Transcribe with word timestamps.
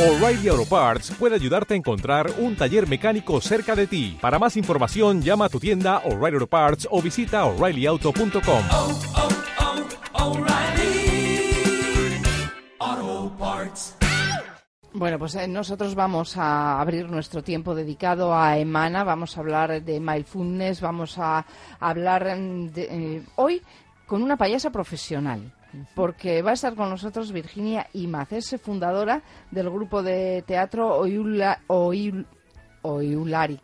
O'Reilly 0.00 0.48
Auto 0.48 0.64
Parts 0.64 1.10
puede 1.10 1.34
ayudarte 1.34 1.74
a 1.74 1.76
encontrar 1.76 2.30
un 2.38 2.56
taller 2.56 2.88
mecánico 2.88 3.38
cerca 3.42 3.76
de 3.76 3.86
ti. 3.86 4.16
Para 4.18 4.38
más 4.38 4.56
información, 4.56 5.20
llama 5.20 5.44
a 5.44 5.48
tu 5.50 5.60
tienda 5.60 5.98
O'Reilly 6.06 6.36
Auto 6.36 6.46
Parts 6.46 6.88
o 6.90 7.02
visita 7.02 7.44
oreillyauto.com. 7.44 8.64
oh, 8.70 8.98
oh, 10.14 10.30
O'Reilly 10.30 11.52
Auto 12.78 13.36
Parts. 13.38 13.96
Bueno, 14.94 15.18
pues 15.18 15.34
eh, 15.34 15.46
nosotros 15.46 15.94
vamos 15.94 16.34
a 16.38 16.80
abrir 16.80 17.10
nuestro 17.10 17.42
tiempo 17.42 17.74
dedicado 17.74 18.34
a 18.34 18.56
Emana, 18.56 19.04
vamos 19.04 19.36
a 19.36 19.40
hablar 19.40 19.82
de 19.82 20.00
mindfulness, 20.00 20.80
vamos 20.80 21.18
a 21.18 21.44
hablar 21.78 22.24
de, 22.24 22.88
eh, 22.90 23.22
hoy 23.36 23.60
con 24.06 24.22
una 24.22 24.38
payasa 24.38 24.70
profesional. 24.70 25.52
Porque 25.94 26.42
va 26.42 26.50
a 26.50 26.54
estar 26.54 26.74
con 26.74 26.90
nosotros 26.90 27.32
Virginia 27.32 27.86
Imaz, 27.92 28.32
es 28.32 28.54
fundadora 28.60 29.22
del 29.50 29.70
grupo 29.70 30.02
de 30.02 30.42
teatro 30.46 30.98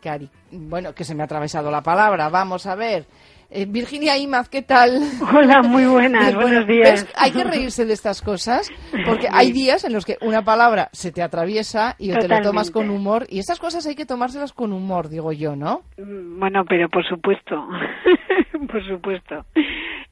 Cari. 0.01 0.29
Bueno, 0.51 0.93
que 0.93 1.03
se 1.03 1.15
me 1.15 1.23
ha 1.23 1.25
atravesado 1.25 1.71
la 1.71 1.81
palabra, 1.81 2.29
vamos 2.29 2.65
a 2.65 2.75
ver. 2.75 3.07
Eh, 3.49 3.65
Virginia 3.65 4.17
Imaz, 4.17 4.49
¿qué 4.49 4.61
tal? 4.61 4.99
Hola, 5.33 5.61
muy 5.61 5.85
buenas, 5.85 6.25
Bueno, 6.35 6.41
buenos 6.41 6.67
días. 6.67 7.07
Hay 7.15 7.31
que 7.31 7.45
reírse 7.45 7.85
de 7.85 7.93
estas 7.93 8.21
cosas, 8.21 8.69
porque 9.05 9.27
hay 9.31 9.53
días 9.53 9.85
en 9.85 9.93
los 9.93 10.05
que 10.05 10.17
una 10.21 10.43
palabra 10.43 10.89
se 10.91 11.13
te 11.13 11.21
atraviesa 11.21 11.95
y 11.97 12.11
o 12.11 12.17
te 12.19 12.27
lo 12.27 12.41
tomas 12.41 12.71
con 12.71 12.89
humor, 12.89 13.25
y 13.29 13.39
estas 13.39 13.59
cosas 13.59 13.87
hay 13.87 13.95
que 13.95 14.05
tomárselas 14.05 14.51
con 14.51 14.73
humor, 14.73 15.07
digo 15.07 15.31
yo, 15.31 15.55
¿no? 15.55 15.83
Mm, 15.97 16.39
Bueno, 16.39 16.65
pero 16.67 16.89
por 16.89 17.07
supuesto, 17.07 17.55
por 18.69 18.85
supuesto. 18.85 19.45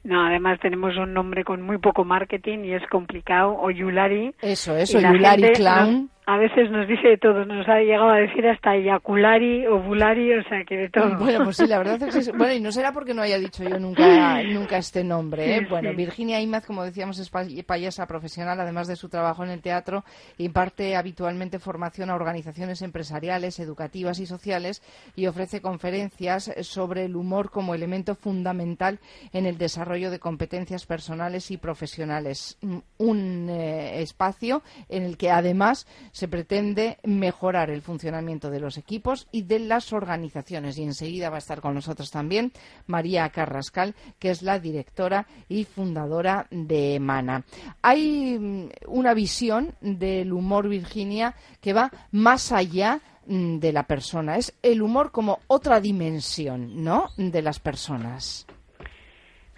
No, 0.02 0.24
además 0.24 0.58
tenemos 0.60 0.96
un 0.96 1.12
nombre 1.12 1.44
con 1.44 1.60
muy 1.60 1.78
poco 1.78 2.04
marketing 2.04 2.60
y 2.60 2.72
es 2.74 2.86
complicado, 2.88 3.54
Oyulari. 3.60 4.34
Eso, 4.40 4.74
eso, 4.76 4.98
la 4.98 5.12
Yulari 5.12 5.52
Clown. 5.52 6.10
A 6.26 6.38
veces 6.38 6.70
nos 6.72 6.88
dice 6.88 7.08
de 7.08 7.18
todo, 7.18 7.44
nos 7.44 7.68
ha 7.68 7.78
llegado 7.78 8.08
a 8.10 8.16
decir 8.16 8.46
hasta 8.48 8.74
eyaculari, 8.74 9.66
ovulari, 9.66 10.32
o 10.34 10.42
sea 10.48 10.64
que 10.64 10.76
de 10.76 10.88
todo. 10.90 11.16
Bueno, 11.18 11.44
pues 11.44 11.56
sí, 11.56 11.66
la 11.66 11.78
verdad 11.78 12.02
es 12.02 12.14
que 12.14 12.22
sí. 12.22 12.30
Bueno, 12.32 12.52
y 12.52 12.60
no 12.60 12.72
será 12.72 12.92
porque 12.92 13.14
no 13.14 13.22
haya 13.22 13.38
dicho 13.38 13.62
yo 13.62 13.78
nunca, 13.78 14.42
nunca 14.52 14.76
este 14.78 15.04
nombre, 15.04 15.56
¿eh? 15.56 15.58
Sí, 15.60 15.66
Bueno, 15.70 15.90
sí. 15.90 15.96
Virginia 15.96 16.40
Imaz, 16.40 16.66
como 16.66 16.82
decíamos, 16.82 17.18
es 17.20 17.30
pay- 17.30 17.62
payasa 17.62 18.06
profesional, 18.06 18.58
además 18.60 18.88
de 18.88 18.96
su 18.96 19.08
trabajo 19.08 19.44
en 19.44 19.50
el 19.50 19.62
teatro, 19.62 20.04
imparte 20.38 20.96
habitualmente 20.96 21.58
formación 21.60 22.10
a 22.10 22.14
organizaciones 22.16 22.82
empresariales, 22.82 23.60
educativas 23.60 24.18
y 24.18 24.26
sociales 24.26 24.82
y 25.14 25.26
ofrece 25.28 25.60
conferencias 25.60 26.52
sobre 26.62 27.04
el 27.04 27.14
humor 27.16 27.50
como 27.50 27.74
elemento 27.74 28.14
fundamental 28.16 28.98
en 29.32 29.46
el 29.46 29.58
desarrollo 29.58 30.10
de 30.10 30.18
competencias 30.18 30.86
personales 30.86 31.50
y 31.52 31.56
profesionales. 31.56 32.58
Un 32.98 33.48
eh, 33.48 34.00
espacio 34.02 34.62
en 34.88 35.04
el 35.04 35.16
que 35.16 35.30
además 35.30 35.86
se 36.16 36.28
pretende 36.28 36.96
mejorar 37.04 37.68
el 37.68 37.82
funcionamiento 37.82 38.48
de 38.48 38.58
los 38.58 38.78
equipos 38.78 39.28
y 39.32 39.42
de 39.42 39.58
las 39.58 39.92
organizaciones. 39.92 40.78
Y 40.78 40.82
enseguida 40.82 41.28
va 41.28 41.36
a 41.36 41.44
estar 41.44 41.60
con 41.60 41.74
nosotros 41.74 42.10
también 42.10 42.52
María 42.86 43.28
Carrascal, 43.28 43.94
que 44.18 44.30
es 44.30 44.40
la 44.40 44.58
directora 44.58 45.26
y 45.46 45.64
fundadora 45.64 46.46
de 46.50 46.94
Emana. 46.94 47.42
Hay 47.82 48.38
mm, 48.38 48.68
una 48.86 49.12
visión 49.12 49.74
del 49.82 50.32
humor, 50.32 50.70
Virginia, 50.70 51.34
que 51.60 51.74
va 51.74 51.90
más 52.12 52.50
allá 52.50 53.00
mm, 53.26 53.58
de 53.58 53.74
la 53.74 53.82
persona. 53.82 54.36
Es 54.36 54.58
el 54.62 54.80
humor 54.80 55.12
como 55.12 55.40
otra 55.48 55.80
dimensión, 55.80 56.82
¿no? 56.82 57.08
De 57.18 57.42
las 57.42 57.60
personas. 57.60 58.46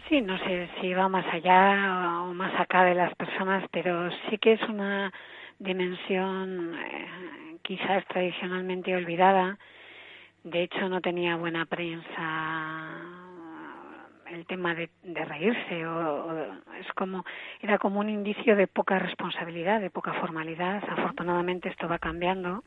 Sí, 0.08 0.20
no 0.22 0.36
sé 0.38 0.68
si 0.80 0.92
va 0.92 1.08
más 1.08 1.26
allá 1.32 2.22
o 2.22 2.34
más 2.34 2.60
acá 2.60 2.82
de 2.82 2.96
las 2.96 3.14
personas, 3.14 3.64
pero 3.70 4.10
sí 4.28 4.38
que 4.38 4.54
es 4.54 4.62
una 4.68 5.12
dimensión 5.58 6.74
eh, 6.74 7.56
quizás 7.62 8.04
tradicionalmente 8.06 8.94
olvidada. 8.94 9.58
De 10.44 10.62
hecho, 10.62 10.88
no 10.88 11.00
tenía 11.00 11.36
buena 11.36 11.66
prensa 11.66 13.18
el 14.30 14.46
tema 14.46 14.74
de, 14.74 14.90
de 15.02 15.24
reírse 15.24 15.86
o, 15.86 16.32
es 16.78 16.92
como 16.94 17.24
era 17.60 17.78
como 17.78 18.00
un 18.00 18.08
indicio 18.08 18.56
de 18.56 18.66
poca 18.66 18.98
responsabilidad, 18.98 19.80
de 19.80 19.90
poca 19.90 20.12
formalidad. 20.14 20.82
Afortunadamente 20.88 21.68
esto 21.68 21.88
va 21.88 21.98
cambiando. 21.98 22.62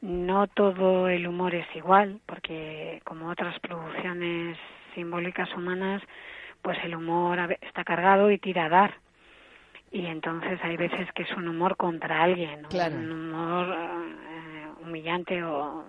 No 0.00 0.46
todo 0.48 1.08
el 1.08 1.26
humor 1.26 1.54
es 1.54 1.66
igual, 1.74 2.20
porque 2.26 3.00
como 3.04 3.30
otras 3.30 3.58
producciones 3.60 4.58
simbólicas 4.94 5.52
humanas, 5.54 6.02
pues 6.60 6.78
el 6.84 6.94
humor 6.94 7.56
está 7.62 7.84
cargado 7.84 8.30
y 8.30 8.38
tira 8.38 8.66
a 8.66 8.68
dar. 8.68 9.03
Y 9.94 10.06
entonces 10.06 10.58
hay 10.64 10.76
veces 10.76 11.06
que 11.12 11.22
es 11.22 11.30
un 11.36 11.46
humor 11.46 11.76
contra 11.76 12.24
alguien. 12.24 12.64
Claro. 12.68 12.96
un 12.96 13.12
humor 13.12 13.76
eh, 13.78 14.66
humillante 14.82 15.40
o 15.44 15.84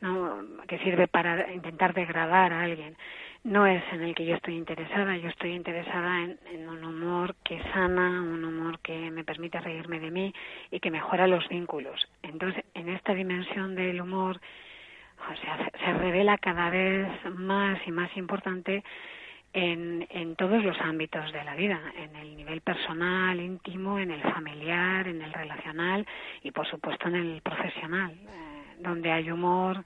¿no? 0.00 0.42
que 0.66 0.78
sirve 0.78 1.08
para 1.08 1.52
intentar 1.52 1.92
degradar 1.92 2.54
a 2.54 2.62
alguien. 2.62 2.96
No 3.42 3.66
es 3.66 3.82
en 3.92 4.02
el 4.02 4.14
que 4.14 4.24
yo 4.24 4.36
estoy 4.36 4.56
interesada, 4.56 5.18
yo 5.18 5.28
estoy 5.28 5.52
interesada 5.52 6.22
en, 6.22 6.38
en 6.52 6.66
un 6.70 6.82
humor 6.84 7.36
que 7.44 7.62
sana, 7.74 8.22
un 8.22 8.42
humor 8.46 8.78
que 8.78 9.10
me 9.10 9.24
permite 9.24 9.60
reírme 9.60 10.00
de 10.00 10.10
mí 10.10 10.32
y 10.70 10.80
que 10.80 10.90
mejora 10.90 11.26
los 11.26 11.46
vínculos. 11.48 12.08
Entonces, 12.22 12.64
en 12.72 12.88
esta 12.88 13.12
dimensión 13.12 13.74
del 13.74 14.00
humor, 14.00 14.40
o 15.30 15.36
sea, 15.36 15.58
se, 15.58 15.84
se 15.84 15.92
revela 15.92 16.38
cada 16.38 16.70
vez 16.70 17.08
más 17.34 17.78
y 17.86 17.90
más 17.90 18.16
importante 18.16 18.82
en, 19.54 20.06
en 20.10 20.34
todos 20.34 20.62
los 20.64 20.78
ámbitos 20.80 21.32
de 21.32 21.44
la 21.44 21.54
vida, 21.54 21.80
en 21.96 22.14
el 22.16 22.36
nivel 22.36 22.60
personal, 22.60 23.40
íntimo, 23.40 24.00
en 24.00 24.10
el 24.10 24.20
familiar, 24.20 25.06
en 25.06 25.22
el 25.22 25.32
relacional 25.32 26.04
y 26.42 26.50
por 26.50 26.68
supuesto 26.68 27.06
en 27.06 27.14
el 27.14 27.40
profesional, 27.40 28.10
eh, 28.10 28.74
donde 28.80 29.12
hay 29.12 29.30
humor, 29.30 29.82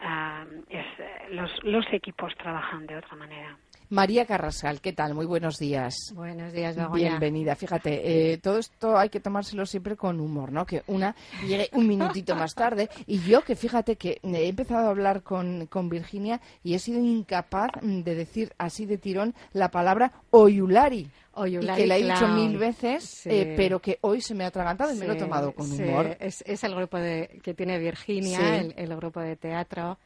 ah, 0.00 0.46
eh, 0.70 0.84
los, 1.30 1.62
los 1.62 1.86
equipos 1.92 2.34
trabajan 2.36 2.86
de 2.86 2.96
otra 2.96 3.16
manera. 3.16 3.56
María 3.88 4.26
Carrascal, 4.26 4.80
¿qué 4.80 4.92
tal? 4.92 5.14
Muy 5.14 5.26
buenos 5.26 5.58
días. 5.58 6.12
Buenos 6.14 6.52
días, 6.52 6.74
Begoña. 6.74 7.08
Bienvenida. 7.10 7.54
Fíjate, 7.54 8.32
eh, 8.32 8.38
todo 8.38 8.58
esto 8.58 8.98
hay 8.98 9.10
que 9.10 9.20
tomárselo 9.20 9.64
siempre 9.64 9.96
con 9.96 10.18
humor, 10.18 10.50
¿no? 10.50 10.66
Que 10.66 10.82
una 10.88 11.14
llegue 11.46 11.68
un 11.72 11.86
minutito 11.86 12.34
más 12.34 12.54
tarde 12.54 12.88
y 13.06 13.20
yo 13.20 13.42
que 13.42 13.54
fíjate 13.54 13.94
que 13.94 14.18
he 14.24 14.48
empezado 14.48 14.88
a 14.88 14.90
hablar 14.90 15.22
con, 15.22 15.66
con 15.66 15.88
Virginia 15.88 16.40
y 16.64 16.74
he 16.74 16.80
sido 16.80 16.98
incapaz 16.98 17.70
mm, 17.80 18.00
de 18.00 18.14
decir 18.16 18.52
así 18.58 18.86
de 18.86 18.98
tirón 18.98 19.34
la 19.52 19.70
palabra 19.70 20.12
oyulari. 20.30 21.08
Oyulari 21.34 21.80
y 21.80 21.84
que 21.84 21.86
la 21.86 21.96
he 21.96 22.02
dicho 22.02 22.18
Clown. 22.18 22.34
mil 22.34 22.58
veces, 22.58 23.04
Sí. 23.04 23.28
eh, 23.30 23.54
pero 23.56 23.78
que 23.80 23.98
hoy 24.00 24.20
se 24.20 24.34
me 24.34 24.42
ha 24.44 24.48
atragantado 24.48 24.92
y 24.92 24.96
me 24.96 25.06
lo 25.06 25.12
he 25.12 25.16
tomado 25.16 25.52
con 25.52 25.66
sí, 25.66 25.82
humor. 25.82 26.16
Es, 26.18 26.42
es 26.46 26.64
el 26.64 26.74
grupo 26.74 26.96
de, 26.96 27.38
que 27.42 27.54
tiene 27.54 27.78
Virginia, 27.78 28.56
el 28.58 28.96
grupo 28.96 29.20
de 29.20 29.36
teatro. 29.36 29.98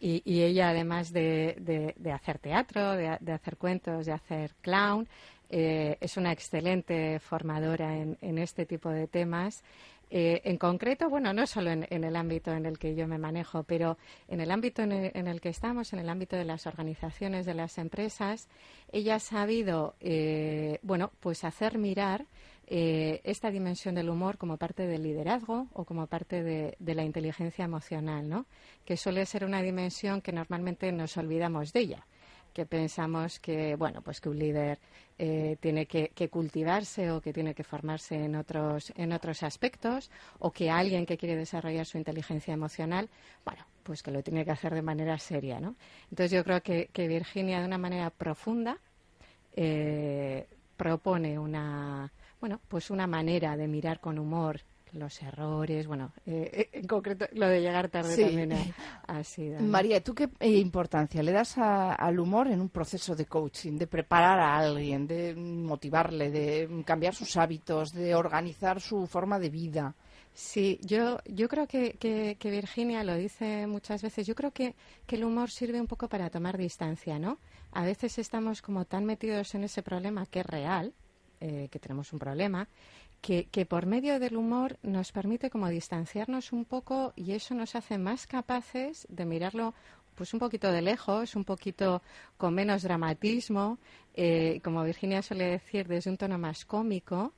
Y, 0.00 0.22
y 0.24 0.42
ella, 0.42 0.70
además 0.70 1.12
de, 1.12 1.56
de- 1.96 2.12
hacer 2.12 2.38
teatro, 2.38 2.92
de, 2.92 3.16
de 3.20 3.32
hacer 3.32 3.56
cuentos, 3.56 4.06
de 4.06 4.12
hacer 4.12 4.54
clown, 4.60 5.08
eh, 5.50 5.96
es 6.00 6.16
una 6.16 6.32
excelente 6.32 7.18
formadora 7.20 7.96
en, 7.96 8.16
en 8.20 8.38
este 8.38 8.66
tipo 8.66 8.90
de 8.90 9.06
temas. 9.08 9.62
Eh, 10.10 10.40
en 10.44 10.56
concreto, 10.56 11.10
bueno, 11.10 11.32
no 11.34 11.46
solo 11.46 11.70
en, 11.70 11.86
en 11.90 12.02
el 12.02 12.16
ámbito 12.16 12.52
en 12.52 12.64
el 12.64 12.78
que 12.78 12.94
yo 12.94 13.06
me 13.06 13.18
manejo, 13.18 13.62
pero 13.64 13.98
en 14.28 14.40
el 14.40 14.50
ámbito 14.50 14.82
en 14.82 14.92
el, 14.92 15.10
en 15.14 15.26
el 15.26 15.40
que 15.40 15.50
estamos, 15.50 15.92
en 15.92 15.98
el 15.98 16.08
ámbito 16.08 16.34
de 16.36 16.44
las 16.46 16.66
organizaciones, 16.66 17.44
de 17.44 17.54
las 17.54 17.76
empresas, 17.76 18.48
ella 18.90 19.16
ha 19.16 19.20
sabido, 19.20 19.96
eh, 20.00 20.78
bueno, 20.82 21.10
pues 21.20 21.44
hacer 21.44 21.76
mirar 21.76 22.24
eh, 22.70 23.22
esta 23.24 23.50
dimensión 23.50 23.94
del 23.94 24.10
humor 24.10 24.36
como 24.36 24.58
parte 24.58 24.86
del 24.86 25.02
liderazgo 25.02 25.68
o 25.72 25.86
como 25.86 26.06
parte 26.06 26.42
de, 26.42 26.76
la 26.94 27.02
inteligencia 27.02 27.64
emocional, 27.64 28.28
¿no? 28.28 28.44
Que 28.84 28.98
suele 28.98 29.24
ser 29.24 29.46
una 29.46 29.62
dimensión 29.62 30.20
que 30.20 30.32
normalmente 30.32 30.92
nos 30.92 31.16
olvidamos 31.16 31.72
de 31.72 31.80
ella 31.80 32.06
que 32.52 32.66
pensamos 32.66 33.38
que 33.40 33.76
bueno 33.76 34.00
pues 34.02 34.20
que 34.20 34.30
un 34.30 34.38
líder 34.38 34.78
eh, 35.18 35.56
tiene 35.60 35.86
que, 35.86 36.10
cultivarse 36.28 37.10
o 37.10 37.20
que 37.20 37.32
tiene 37.32 37.54
que 37.54 37.62
formarse 37.62 38.16
en 38.16 38.34
otros 38.34 38.92
en 38.96 39.12
otros 39.12 39.42
aspectos 39.42 40.10
o 40.38 40.50
que 40.50 40.70
alguien 40.70 41.06
que 41.06 41.18
quiere 41.18 41.36
desarrollar 41.36 41.86
su 41.86 41.98
inteligencia 41.98 42.54
emocional 42.54 43.10
bueno 43.44 43.64
pues 43.82 44.02
que 44.02 44.10
lo 44.10 44.22
tiene 44.22 44.44
que 44.44 44.50
hacer 44.50 44.74
de 44.74 44.82
manera 44.82 45.18
seria 45.18 45.60
no 45.60 45.76
entonces 46.10 46.32
yo 46.32 46.42
creo 46.42 46.62
que, 46.62 46.88
que 46.92 47.06
Virginia 47.06 47.60
de 47.60 47.66
una 47.66 47.78
manera 47.78 48.10
profunda 48.10 48.78
eh, 49.52 50.48
propone 50.78 51.38
una 51.38 52.10
bueno 52.40 52.60
pues 52.68 52.90
una 52.90 53.06
manera 53.06 53.56
de 53.56 53.66
mirar 53.68 54.00
con 54.00 54.18
humor 54.18 54.60
los 54.92 55.20
errores, 55.22 55.86
bueno, 55.86 56.12
eh, 56.24 56.70
en 56.72 56.86
concreto 56.86 57.26
lo 57.32 57.46
de 57.46 57.60
llegar 57.60 57.90
tarde 57.90 58.14
Sí. 58.16 58.22
también 58.22 58.54
ha, 58.54 59.18
ha 59.18 59.22
sido. 59.22 59.60
¿no? 59.60 59.66
María, 59.68 60.02
¿tú 60.02 60.14
qué 60.14 60.30
eh, 60.40 60.48
importancia 60.56 61.22
le 61.22 61.30
das 61.32 61.58
a- 61.58 61.92
al 61.92 62.18
humor 62.18 62.48
en 62.48 62.58
un 62.62 62.70
proceso 62.70 63.14
de 63.14 63.26
coaching, 63.26 63.76
de 63.76 63.86
preparar 63.86 64.40
a 64.40 64.56
alguien, 64.56 65.06
de 65.06 65.34
motivarle, 65.34 66.30
de 66.30 66.82
cambiar 66.86 67.14
sus 67.14 67.36
hábitos, 67.36 67.92
de 67.92 68.14
organizar 68.14 68.80
su 68.80 69.06
forma 69.06 69.38
de 69.38 69.50
vida? 69.50 69.94
Sí, 70.32 70.78
yo, 70.82 71.18
yo 71.26 71.48
creo 71.48 71.66
que, 71.66 71.92
que, 72.00 72.36
que 72.38 72.50
Virginia 72.50 73.04
lo 73.04 73.14
dice 73.14 73.66
muchas 73.66 74.00
veces. 74.00 74.26
Yo 74.26 74.34
creo 74.34 74.52
que, 74.52 74.74
que 75.06 75.16
el 75.16 75.24
humor 75.24 75.50
sirve 75.50 75.80
un 75.82 75.86
poco 75.86 76.08
para 76.08 76.30
tomar 76.30 76.56
distancia, 76.56 77.18
¿no? 77.18 77.38
A 77.72 77.84
veces 77.84 78.18
estamos 78.18 78.62
como 78.62 78.86
tan 78.86 79.04
metidos 79.04 79.54
en 79.54 79.64
ese 79.64 79.82
problema 79.82 80.24
que 80.24 80.40
es 80.40 80.46
real, 80.46 80.94
eh, 81.40 81.68
que 81.70 81.78
tenemos 81.78 82.12
un 82.12 82.18
problema, 82.18 82.68
que, 83.20 83.46
que, 83.46 83.66
por 83.66 83.86
medio 83.86 84.20
del 84.20 84.36
humor 84.36 84.78
nos 84.82 85.10
permite 85.12 85.50
como 85.50 85.68
distanciarnos 85.68 86.52
un 86.52 86.64
poco 86.64 87.12
y 87.16 87.32
eso 87.32 87.54
nos 87.54 87.74
hace 87.74 87.98
más 87.98 88.26
capaces 88.26 89.06
de 89.10 89.24
mirarlo 89.24 89.74
pues 90.18 90.34
un 90.34 90.40
poquito 90.40 90.72
de 90.72 90.82
lejos, 90.82 91.36
un 91.36 91.44
poquito 91.44 92.02
con 92.36 92.52
menos 92.52 92.82
dramatismo, 92.82 93.78
eh, 94.14 94.60
como 94.64 94.82
Virginia 94.82 95.22
suele 95.22 95.44
decir, 95.44 95.86
desde 95.86 96.10
un 96.10 96.16
tono 96.16 96.38
más 96.38 96.64
cómico. 96.64 97.32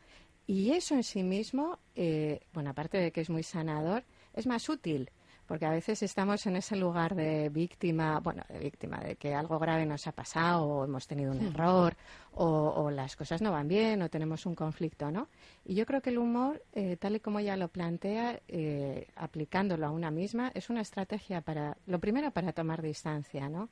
Y 0.46 0.70
eso 0.70 0.94
en 0.94 1.04
sí 1.04 1.22
mismo, 1.22 1.78
eh, 1.94 2.40
bueno, 2.54 2.70
aparte 2.70 2.96
de 2.96 3.12
que 3.12 3.20
es 3.20 3.28
muy 3.28 3.42
sanador, 3.42 4.02
es 4.32 4.46
más 4.46 4.66
útil 4.70 5.10
porque 5.50 5.66
a 5.66 5.70
veces 5.70 6.00
estamos 6.04 6.46
en 6.46 6.54
ese 6.54 6.76
lugar 6.76 7.16
de 7.16 7.48
víctima, 7.48 8.20
bueno, 8.20 8.44
de 8.48 8.60
víctima, 8.60 9.00
de 9.00 9.16
que 9.16 9.34
algo 9.34 9.58
grave 9.58 9.84
nos 9.84 10.06
ha 10.06 10.12
pasado 10.12 10.62
o 10.62 10.84
hemos 10.84 11.08
tenido 11.08 11.32
un 11.32 11.44
error 11.44 11.96
o, 12.34 12.88
las 12.88 13.16
cosas 13.16 13.42
no 13.42 13.50
van 13.50 13.66
bien 13.66 14.00
o 14.00 14.08
tenemos 14.08 14.46
un 14.46 14.54
conflicto, 14.54 15.10
¿no? 15.10 15.26
Y 15.64 15.74
yo 15.74 15.86
creo 15.86 16.02
que 16.02 16.10
el 16.10 16.18
humor, 16.18 16.62
eh, 16.72 16.96
tal 17.00 17.16
y 17.16 17.20
como 17.20 17.40
ella 17.40 17.56
lo 17.56 17.66
plantea, 17.66 18.38
eh, 18.46 19.08
aplicándolo 19.16 19.88
a 19.88 19.90
una 19.90 20.12
misma, 20.12 20.52
es 20.54 20.70
una 20.70 20.82
estrategia 20.82 21.40
para, 21.40 21.76
lo 21.88 21.98
primero, 21.98 22.30
para 22.30 22.52
tomar 22.52 22.80
distancia, 22.80 23.48
¿no? 23.48 23.70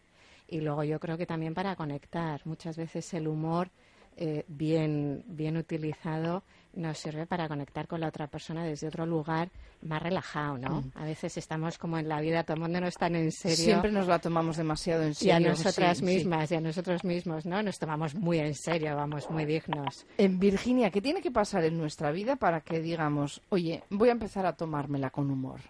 Y 0.49 0.61
luego 0.63 0.83
yo 0.83 0.99
creo 0.99 1.17
que 1.17 1.27
también 1.27 1.55
para 1.55 1.77
conectar. 1.77 2.41
Muchas 2.45 2.77
veces 2.77 3.15
el 3.15 3.29
humor 3.29 3.71
eh, 4.17 4.45
bien, 4.49 5.23
bien 5.29 5.57
utilizado 5.57 6.43
nos 6.79 6.99
sirve 6.99 7.27
para 7.27 7.49
conectar 7.49 7.87
con 7.87 8.01
la 8.01 8.09
otra 8.09 8.29
persona 8.29 8.65
desde 8.65 8.87
otro 8.87 9.05
lugar 9.05 9.49
más 9.83 10.03
relajado, 10.03 10.59
¿no? 10.59 10.81
Mm. 10.81 10.93
A 10.95 11.05
veces 11.05 11.37
estamos 11.37 11.77
como 11.77 11.99
en 11.99 12.09
la 12.09 12.21
vida 12.21 12.45
tomándonos 12.45 12.95
tan 12.95 13.17
en 13.17 13.33
serio. 13.33 13.57
Siempre 13.57 13.91
nos 13.91 14.07
la 14.07 14.19
tomamos 14.21 14.57
demasiado 14.57 15.03
en 15.03 15.15
serio. 15.15 15.35
Y 15.35 15.37
a 15.37 15.49
nosotras 15.51 16.03
mismas, 16.03 16.51
y 16.53 16.55
a 16.55 16.61
nosotros 16.61 17.05
mismos, 17.05 17.47
¿no? 17.47 17.63
Nos 17.63 17.79
tomamos 17.79 18.15
muy 18.15 18.39
en 18.39 18.55
serio, 18.55 18.95
vamos, 18.97 19.29
muy 19.31 19.45
dignos. 19.45 20.07
En 20.17 20.39
Virginia, 20.39 20.91
¿qué 20.91 21.03
tiene 21.03 21.21
que 21.21 21.31
pasar 21.31 21.65
en 21.65 21.77
nuestra 21.77 22.13
vida 22.13 22.37
para 22.37 22.61
que 22.61 22.81
digamos, 22.81 23.43
oye, 23.51 23.83
voy 23.91 24.09
a 24.09 24.13
empezar 24.13 24.47
a 24.47 24.55
tomármela 24.55 25.11
con 25.11 25.31
humor? 25.31 25.61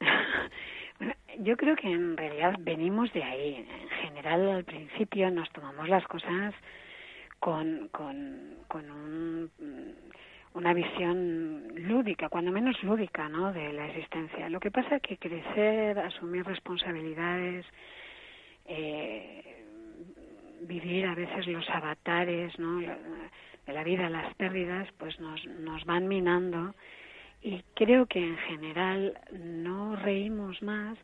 bueno, 0.98 1.14
yo 1.40 1.56
creo 1.56 1.76
que 1.76 1.90
en 1.90 2.16
realidad 2.16 2.54
venimos 2.58 3.12
de 3.12 3.22
ahí. 3.22 3.54
En 3.54 3.88
general, 4.02 4.50
al 4.50 4.64
principio 4.64 5.30
nos 5.30 5.48
tomamos 5.52 5.88
las 5.88 6.04
cosas 6.08 6.54
con, 7.38 7.88
con, 7.92 8.56
con 8.68 8.90
un 8.90 9.50
una 10.56 10.72
visión 10.72 11.68
lúdica, 11.76 12.30
cuando 12.30 12.50
menos 12.50 12.82
lúdica, 12.82 13.28
¿no? 13.28 13.52
De 13.52 13.74
la 13.74 13.88
existencia. 13.88 14.48
Lo 14.48 14.58
que 14.58 14.70
pasa 14.70 14.96
es 14.96 15.02
que 15.02 15.18
crecer, 15.18 15.98
asumir 15.98 16.46
responsabilidades, 16.46 17.66
eh, 18.64 19.62
vivir 20.62 21.04
a 21.06 21.14
veces 21.14 21.46
los 21.46 21.68
avatares, 21.68 22.58
¿no? 22.58 22.78
De 22.78 23.72
la 23.72 23.84
vida, 23.84 24.08
las 24.08 24.34
pérdidas, 24.36 24.88
pues 24.96 25.20
nos, 25.20 25.44
nos 25.44 25.84
van 25.84 26.08
minando 26.08 26.74
y 27.42 27.62
creo 27.74 28.06
que 28.06 28.18
en 28.18 28.38
general 28.38 29.18
no 29.32 29.94
reímos 29.96 30.62
más 30.62 30.96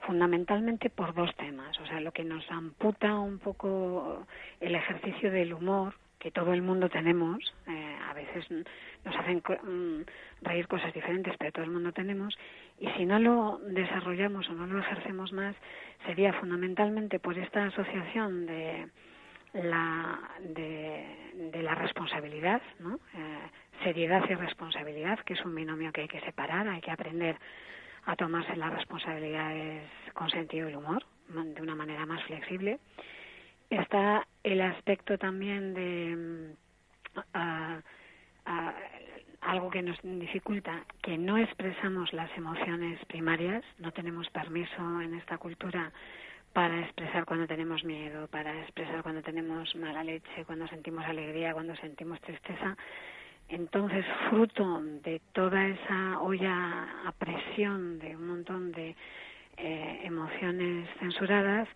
fundamentalmente 0.00 0.88
por 0.88 1.12
dos 1.12 1.34
temas. 1.36 1.78
O 1.80 1.86
sea, 1.86 2.00
lo 2.00 2.12
que 2.12 2.24
nos 2.24 2.50
amputa 2.50 3.14
un 3.16 3.38
poco 3.38 4.26
el 4.60 4.74
ejercicio 4.74 5.30
del 5.30 5.52
humor 5.52 5.94
que 6.24 6.30
todo 6.30 6.54
el 6.54 6.62
mundo 6.62 6.88
tenemos, 6.88 7.38
nos 8.50 9.16
hacen 9.16 9.38
mm, 9.38 10.04
reír 10.42 10.66
cosas 10.68 10.92
diferentes, 10.92 11.34
pero 11.38 11.52
todo 11.52 11.64
el 11.64 11.70
mundo 11.70 11.92
tenemos, 11.92 12.36
y 12.78 12.88
si 12.90 13.04
no 13.04 13.18
lo 13.18 13.58
desarrollamos 13.66 14.48
o 14.48 14.54
no 14.54 14.66
lo 14.66 14.78
ejercemos 14.80 15.32
más, 15.32 15.54
sería 16.06 16.32
fundamentalmente 16.34 17.18
por 17.18 17.38
esta 17.38 17.64
asociación 17.66 18.46
de 18.46 18.88
la, 19.54 20.18
de, 20.40 21.62
la 21.62 21.74
responsabilidad. 21.74 22.60
Eh, 22.80 23.38
seriedad 23.82 24.22
y 24.28 24.34
responsabilidad, 24.34 25.18
que 25.20 25.34
es 25.34 25.44
un 25.44 25.54
binomio 25.54 25.92
que 25.92 26.02
hay 26.02 26.08
que 26.08 26.20
separar, 26.20 26.68
hay 26.68 26.80
que 26.80 26.90
aprender 26.90 27.36
a 28.06 28.16
tomarse 28.16 28.56
las 28.56 28.72
responsabilidades 28.72 29.88
con 30.12 30.30
sentido 30.30 30.66
del 30.66 30.76
humor, 30.76 31.04
de 31.28 31.62
una 31.62 31.74
manera 31.74 32.06
más 32.06 32.22
flexible. 32.24 32.78
Está 33.70 34.26
el 34.42 34.60
aspecto 34.60 35.18
también 35.18 35.74
de 35.74 36.54
mm, 38.46 38.68
algo 39.40 39.70
que 39.70 39.82
nos 39.82 39.98
dificulta, 40.02 40.84
que 41.02 41.18
no 41.18 41.36
expresamos 41.36 42.12
las 42.12 42.34
emociones 42.36 43.04
primarias, 43.06 43.62
no 43.78 43.92
tenemos 43.92 44.28
permiso 44.30 45.00
en 45.00 45.14
esta 45.14 45.38
cultura 45.38 45.92
para 46.54 46.80
expresar 46.80 47.24
cuando 47.24 47.46
tenemos 47.46 47.84
miedo, 47.84 48.28
para 48.28 48.58
expresar 48.62 49.02
cuando 49.02 49.22
tenemos 49.22 49.74
mala 49.76 50.04
leche, 50.04 50.44
cuando 50.46 50.66
sentimos 50.68 51.04
alegría, 51.04 51.52
cuando 51.52 51.74
sentimos 51.76 52.20
tristeza. 52.20 52.76
Entonces, 53.48 54.06
fruto 54.30 54.80
de 54.82 55.20
toda 55.32 55.66
esa 55.66 56.20
olla 56.20 57.06
a 57.06 57.12
presión 57.12 57.98
de 57.98 58.16
un 58.16 58.28
montón 58.28 58.72
de 58.72 58.94
eh, 59.56 60.00
emociones 60.04 60.88
censuradas, 61.00 61.68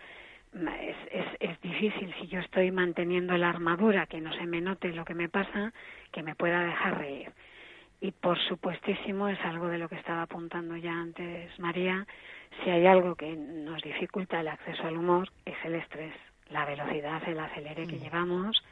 es, 0.55 0.97
es, 1.11 1.27
es, 1.41 1.61
difícil 1.61 2.15
si 2.21 2.29
yo 2.29 2.41
estoy 2.41 2.71
manteniendo 2.71 3.37
la 3.37 3.51
armadura, 3.51 4.07
que 4.07 4.21
no 4.21 4.33
se 4.33 4.47
me 4.47 4.61
note 4.61 4.93
lo 4.93 5.05
que 5.05 5.15
me 5.15 5.29
pasa, 5.29 5.73
que 6.13 6.23
me 6.23 6.35
pueda 6.35 6.65
dejar 6.65 6.99
reír. 6.99 7.31
Y 8.01 8.13
por 8.13 8.39
supuestísimo 8.39 9.29
es 9.29 9.41
algo 9.45 9.69
de 9.69 9.79
lo 9.79 9.89
que 9.89 9.97
estaba 9.97 10.23
apuntando 10.23 10.77
ya 10.77 10.93
antes 10.93 11.59
María, 11.59 12.07
si 12.63 12.71
hay 12.71 12.87
algo 12.87 13.15
que 13.15 13.35
nos 13.37 13.83
dificulta 13.83 14.41
el 14.41 14.49
acceso 14.49 14.87
al 14.87 14.97
humor 14.97 15.29
es 15.45 15.57
el 15.65 15.75
estrés, 15.75 16.15
la 16.51 16.65
velocidad, 16.65 17.23
el 17.27 17.39
acelere 17.39 17.87
que 17.87 17.97
mm. 17.97 18.01
llevamos 18.01 18.63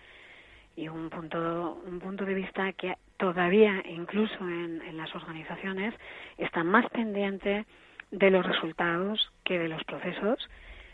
y 0.76 0.88
un 0.88 1.10
punto, 1.10 1.82
un 1.86 1.98
punto 1.98 2.24
de 2.24 2.34
vista 2.34 2.72
que 2.74 2.94
todavía 3.16 3.82
incluso 3.88 4.38
en, 4.40 4.82
en 4.82 4.96
las 4.96 5.14
organizaciones 5.14 5.94
está 6.38 6.62
más 6.64 6.88
pendiente 6.90 7.64
de 8.10 8.30
los 8.30 8.46
resultados 8.46 9.32
que 9.44 9.58
de 9.58 9.68
los 9.68 9.82
procesos 9.84 10.38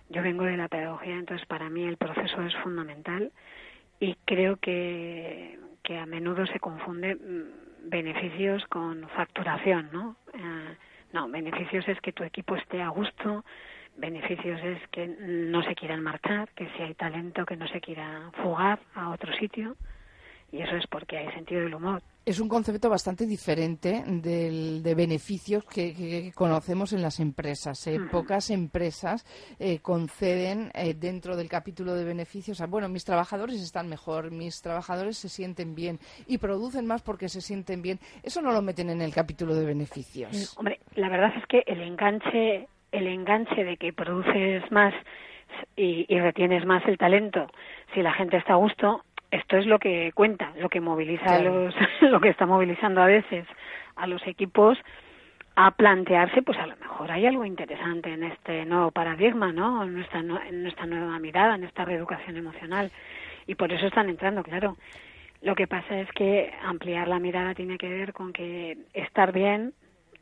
yo 0.09 0.23
vengo 0.23 0.45
de 0.45 0.57
la 0.57 0.69
pedagogía, 0.69 1.17
entonces 1.17 1.47
para 1.47 1.69
mí 1.71 1.85
el 1.85 1.97
proceso 1.97 2.43
es 2.43 2.55
fundamental 2.57 3.33
y 4.01 4.17
creo 4.25 4.57
que, 4.57 5.59
que 5.83 5.99
a 5.99 6.07
menudo 6.07 6.47
se 6.47 6.61
confunde 6.61 7.15
mm, 7.15 7.89
beneficios 7.89 8.65
con 8.67 9.09
facturación, 9.11 9.91
¿no? 9.93 10.17
Eh, 10.35 10.77
no, 11.13 11.29
beneficios 11.29 11.87
es 11.89 12.01
que 12.01 12.13
tu 12.13 12.25
equipo 12.25 12.57
esté 12.57 12.81
a 12.81 12.89
gusto, 12.89 13.45
beneficios 13.97 14.61
es 14.63 14.89
que 14.89 15.07
no 15.07 15.63
se 15.63 15.75
quieran 15.75 16.03
marchar, 16.03 16.49
que 16.51 16.69
si 16.71 16.83
hay 16.83 16.95
talento 16.95 17.45
que 17.45 17.57
no 17.57 17.69
se 17.69 17.81
quiera 17.81 18.31
fugar 18.43 18.81
a 18.95 19.11
otro 19.11 19.33
sitio 19.35 19.77
y 20.51 20.63
eso 20.63 20.77
es 20.77 20.87
porque 20.87 21.19
hay 21.19 21.31
sentido 21.33 21.63
del 21.63 21.75
humor 21.75 22.03
es 22.25 22.39
un 22.41 22.49
concepto 22.49 22.89
bastante 22.89 23.27
diferente 23.27 24.05
del, 24.07 24.83
de 24.83 24.95
beneficios 24.95 25.65
que, 25.65 26.31
conocemos 26.35 26.93
en 26.93 27.03
las 27.03 27.19
empresas. 27.21 27.87
¿eh? 27.87 27.99
Pocas 28.11 28.51
empresas 28.51 29.25
eh, 29.59 29.81
conceden 29.81 30.71
eh, 30.75 30.95
dentro 30.95 31.37
del 31.37 31.49
capítulo 31.49 31.95
de 31.95 32.05
beneficios 32.05 32.61
a, 32.61 32.67
bueno, 32.67 32.89
mis 32.89 33.05
trabajadores 33.05 33.61
están 33.61 33.89
mejor, 33.89 34.31
mis 34.31 34.63
trabajadores 34.63 35.19
se 35.19 35.29
sienten 35.29 35.75
bien 35.75 35.99
y 36.27 36.39
producen 36.39 36.87
más 36.87 37.03
porque 37.03 37.29
se 37.29 37.41
sienten 37.41 37.83
bien. 37.83 37.99
Eso 38.23 38.41
no 38.41 38.53
lo 38.53 38.63
meten 38.63 38.91
en 38.91 39.03
el 39.03 39.13
capítulo 39.13 39.55
de 39.55 39.67
beneficios. 39.67 40.57
Hombre, 40.57 40.79
la 40.95 41.09
verdad 41.09 41.33
es 41.37 41.47
que 41.47 41.65
el 41.67 41.81
enganche, 41.81 42.69
el 42.93 43.07
enganche 43.09 43.65
de 43.65 43.77
que 43.77 43.93
produces 43.93 44.71
más 44.71 44.95
y, 45.77 46.07
y 46.09 46.21
retienes 46.21 46.65
más 46.65 46.87
el 46.87 46.99
talento, 46.99 47.49
si 47.95 48.01
la 48.01 48.13
gente 48.13 48.37
está 48.37 48.55
a 48.55 48.57
gusto, 48.57 49.03
esto 49.33 49.57
es 49.57 49.67
lo 49.67 49.79
que 49.79 50.13
cuenta, 50.15 50.53
lo 50.59 50.69
que 50.69 50.81
moviliza 50.81 51.41
los, 51.41 51.75
lo 52.03 52.21
que 52.21 52.29
está 52.29 52.47
movilizando 52.47 53.03
a 53.03 53.07
veces 53.07 53.47
a 53.97 54.07
los 54.07 54.25
equipos 54.27 54.79
a 55.57 55.71
plantearse, 55.73 56.43
pues 56.43 56.59
a 56.59 56.67
lo 56.67 56.77
mejor 56.77 57.11
hay 57.11 57.27
algo 57.27 57.45
interesante 57.45 58.13
en 58.13 58.25
este 58.25 58.65
nuevo 58.65 58.91
paradigma, 58.91 59.53
¿no? 59.53 59.83
En 59.83 59.95
nuestra, 59.95 60.21
en 60.21 60.63
nuestra 60.63 60.87
nueva 60.87 61.19
mirada, 61.19 61.55
en 61.55 61.65
esta 61.65 61.85
reeducación 61.85 62.37
emocional. 62.37 62.91
Y 63.47 63.55
por 63.55 63.73
eso 63.73 63.87
están 63.87 64.09
entrando, 64.09 64.43
claro. 64.43 64.77
Lo 65.43 65.55
que 65.55 65.67
pasa 65.67 65.99
es 65.99 66.11
que 66.13 66.53
ampliar 66.63 67.09
la 67.09 67.19
mirada 67.19 67.55
tiene 67.55 67.77
que 67.77 67.89
ver 67.89 68.13
con 68.13 68.33
que 68.33 68.79
estar 68.95 69.33
bien 69.33 69.75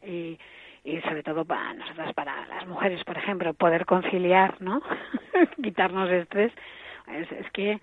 y, 0.05 0.39
y 0.83 1.01
sobre 1.03 1.23
todo 1.23 1.45
para 1.45 1.75
nosotras, 1.75 2.13
para 2.15 2.47
las 2.47 2.67
mujeres, 2.67 3.05
por 3.05 3.19
ejemplo, 3.19 3.55
poder 3.55 3.87
conciliar, 3.87 4.61
¿no? 4.61 4.83
Quitarnos 5.63 6.11
estrés. 6.11 6.53
Es, 7.07 7.31
es 7.31 7.51
que 7.51 7.81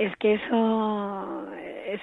es 0.00 0.16
que 0.16 0.32
eso 0.32 1.46
es, 1.84 2.00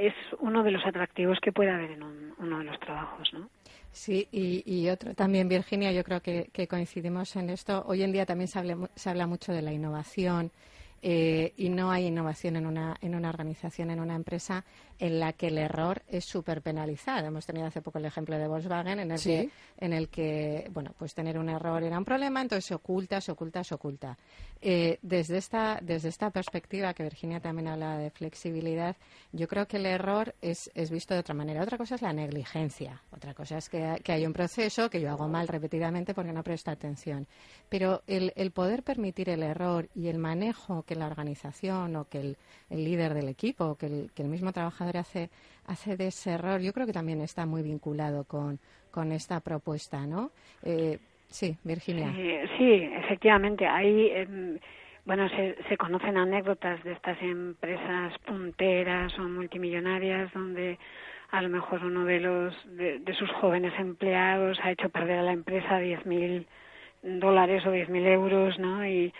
es, 0.00 0.14
uno 0.38 0.62
de 0.62 0.70
los 0.70 0.84
atractivos 0.86 1.38
que 1.40 1.52
puede 1.52 1.70
haber 1.70 1.90
en 1.90 2.02
uno 2.02 2.58
de 2.58 2.64
los 2.64 2.80
trabajos, 2.80 3.30
¿no? 3.34 3.50
Sí, 3.92 4.26
y, 4.32 4.62
y, 4.64 4.88
otro 4.88 5.14
también, 5.14 5.46
Virginia, 5.46 5.92
yo 5.92 6.02
creo 6.04 6.22
que, 6.22 6.48
coincidimos 6.68 7.36
en 7.36 7.50
esto. 7.50 7.84
Hoy 7.86 8.02
en 8.02 8.12
día 8.12 8.24
también 8.24 8.48
se, 8.48 8.60
se 8.94 9.10
habla 9.10 9.26
mucho 9.26 9.52
de 9.52 9.60
la 9.60 9.72
innovación 9.74 10.50
eh, 11.02 11.52
y 11.58 11.68
no 11.68 11.90
hay 11.90 12.06
innovación 12.06 12.56
en 12.56 12.64
una, 12.64 12.96
en 13.02 13.14
una 13.14 13.28
organización, 13.28 13.90
en 13.90 14.00
una 14.00 14.16
empresa, 14.16 14.64
en 14.98 15.20
la 15.20 15.32
que 15.32 15.48
el 15.48 15.58
error 15.58 16.02
es 16.08 16.24
súper 16.24 16.62
penalizado. 16.62 17.26
Hemos 17.26 17.46
tenido 17.46 17.66
hace 17.66 17.82
poco 17.82 17.98
el 17.98 18.04
ejemplo 18.04 18.38
de 18.38 18.46
Volkswagen 18.46 19.00
en 19.00 19.10
el, 19.10 19.20
que, 19.20 19.50
en 19.78 19.92
el 19.92 20.08
que, 20.08 20.68
bueno, 20.72 20.94
pues 20.98 21.14
tener 21.14 21.38
un 21.38 21.48
error 21.48 21.82
era 21.82 21.98
un 21.98 22.04
problema, 22.04 22.42
entonces 22.42 22.64
se 22.64 22.74
oculta, 22.74 23.20
se 23.20 23.32
oculta, 23.32 23.64
se 23.64 23.74
oculta. 23.74 24.16
Eh, 24.60 24.98
desde, 25.02 25.36
esta, 25.36 25.78
desde 25.82 26.08
esta 26.08 26.30
perspectiva, 26.30 26.94
que 26.94 27.02
Virginia 27.02 27.40
también 27.40 27.68
habla 27.68 27.98
de 27.98 28.10
flexibilidad, 28.10 28.96
yo 29.32 29.46
creo 29.48 29.66
que 29.66 29.76
el 29.76 29.86
error 29.86 30.34
es, 30.40 30.70
es 30.74 30.90
visto 30.90 31.14
de 31.14 31.20
otra 31.20 31.34
manera. 31.34 31.62
Otra 31.62 31.76
cosa 31.78 31.96
es 31.96 32.02
la 32.02 32.12
negligencia, 32.12 33.02
otra 33.10 33.34
cosa 33.34 33.58
es 33.58 33.68
que, 33.68 34.00
que 34.02 34.12
hay 34.12 34.26
un 34.26 34.32
proceso 34.32 34.88
que 34.88 35.00
yo 35.00 35.10
hago 35.10 35.28
mal 35.28 35.48
repetidamente 35.48 36.14
porque 36.14 36.32
no 36.32 36.42
presto 36.42 36.70
atención. 36.70 37.26
Pero 37.68 38.02
el, 38.06 38.32
el 38.36 38.52
poder 38.52 38.82
permitir 38.82 39.28
el 39.28 39.42
error 39.42 39.88
y 39.94 40.08
el 40.08 40.18
manejo 40.18 40.82
que 40.82 40.94
la 40.94 41.06
organización 41.06 41.96
o 41.96 42.08
que 42.08 42.20
el, 42.20 42.36
el 42.70 42.84
líder 42.84 43.14
del 43.14 43.28
equipo 43.28 43.64
o 43.64 43.74
que 43.76 43.86
el, 43.86 44.12
que 44.14 44.22
el 44.22 44.28
mismo 44.28 44.52
trabajador 44.52 44.83
hace, 44.96 45.30
hace 45.66 45.96
de 45.96 46.08
ese 46.08 46.32
error, 46.32 46.60
yo 46.60 46.72
creo 46.72 46.86
que 46.86 46.92
también 46.92 47.20
está 47.20 47.46
muy 47.46 47.62
vinculado 47.62 48.24
con, 48.24 48.58
con 48.90 49.12
esta 49.12 49.40
propuesta, 49.40 50.06
¿no? 50.06 50.30
Eh, 50.62 50.98
sí, 51.28 51.56
Virginia. 51.64 52.12
sí, 52.58 52.88
efectivamente. 53.04 53.66
Hay, 53.66 54.10
em, 54.10 54.58
bueno, 55.04 55.28
se, 55.30 55.56
se 55.68 55.76
conocen 55.76 56.16
anécdotas 56.16 56.82
de 56.84 56.92
estas 56.92 57.20
empresas 57.22 58.18
punteras 58.26 59.18
o 59.18 59.22
multimillonarias 59.22 60.32
donde 60.32 60.78
a 61.30 61.42
lo 61.42 61.48
mejor 61.48 61.84
uno 61.84 62.04
de 62.04 62.20
los 62.20 62.54
de, 62.76 63.00
de 63.00 63.14
sus 63.14 63.30
jóvenes 63.32 63.72
empleados 63.78 64.58
ha 64.62 64.70
hecho 64.70 64.88
perder 64.88 65.18
a 65.18 65.22
la 65.22 65.32
empresa 65.32 65.80
10.000 65.80 66.46
dólares 67.02 67.66
o 67.66 67.70
10.000 67.74 68.06
euros, 68.06 68.58
¿no? 68.58 68.86
Y, 68.86 69.12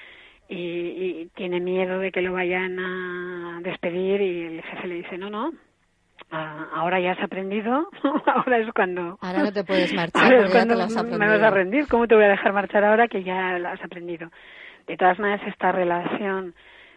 y, 0.49 0.57
y, 0.57 1.31
tiene 1.35 1.61
miedo 1.61 1.99
de 1.99 2.13
que 2.13 2.23
lo 2.23 2.33
vayan 2.33 2.79
a 2.79 3.61
despedir 3.63 4.21
y 4.21 4.43
el 4.43 4.63
jefe 4.63 4.87
le 4.89 4.95
dice, 4.97 5.19
no, 5.19 5.31
no, 5.31 5.53
ahora 6.31 7.01
ya 7.01 7.13
has 7.13 7.23
aprendido, 7.23 7.89
ahora 8.27 8.59
es 8.59 8.73
cuando... 8.73 9.19
Ahora 9.21 9.45
no 9.45 9.53
te 9.53 9.65
puedes 9.65 9.93
marchar 9.95 10.37
porque 10.37 10.53
ya 10.53 10.67
te 10.67 10.75
lo 10.75 10.83
has 10.83 10.97
aprendido. 10.97 11.19
me 11.19 11.29
vas 11.29 11.43
a 11.43 11.51
rendir, 11.51 11.89
¿cómo 11.89 12.07
te 12.07 12.15
voy 12.15 12.25
a 12.25 12.29
dejar 12.29 12.53
marchar 12.53 12.85
ahora 12.85 13.09
que 13.09 13.23
ya 13.23 13.59
lo 13.59 13.69
has 13.69 13.83
aprendido? 13.83 14.31
De 14.87 14.97
todas 14.97 15.19
maneras, 15.19 15.47
esta 15.47 15.73
relación 15.73 16.55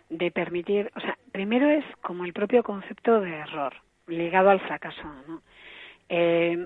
de 0.10 0.32
permitir, 0.32 0.92
o 0.96 1.00
sea, 1.00 1.18
primero 1.32 1.70
es 1.70 1.86
como 2.01 2.25
el 2.25 2.34
propio 2.34 2.63
concepto 2.63 3.20
de 3.22 3.34
error, 3.34 3.74
ligado 4.08 4.50
al 4.50 4.60
fracaso, 4.62 5.04
¿no? 5.27 5.42
Eh, 6.10 6.58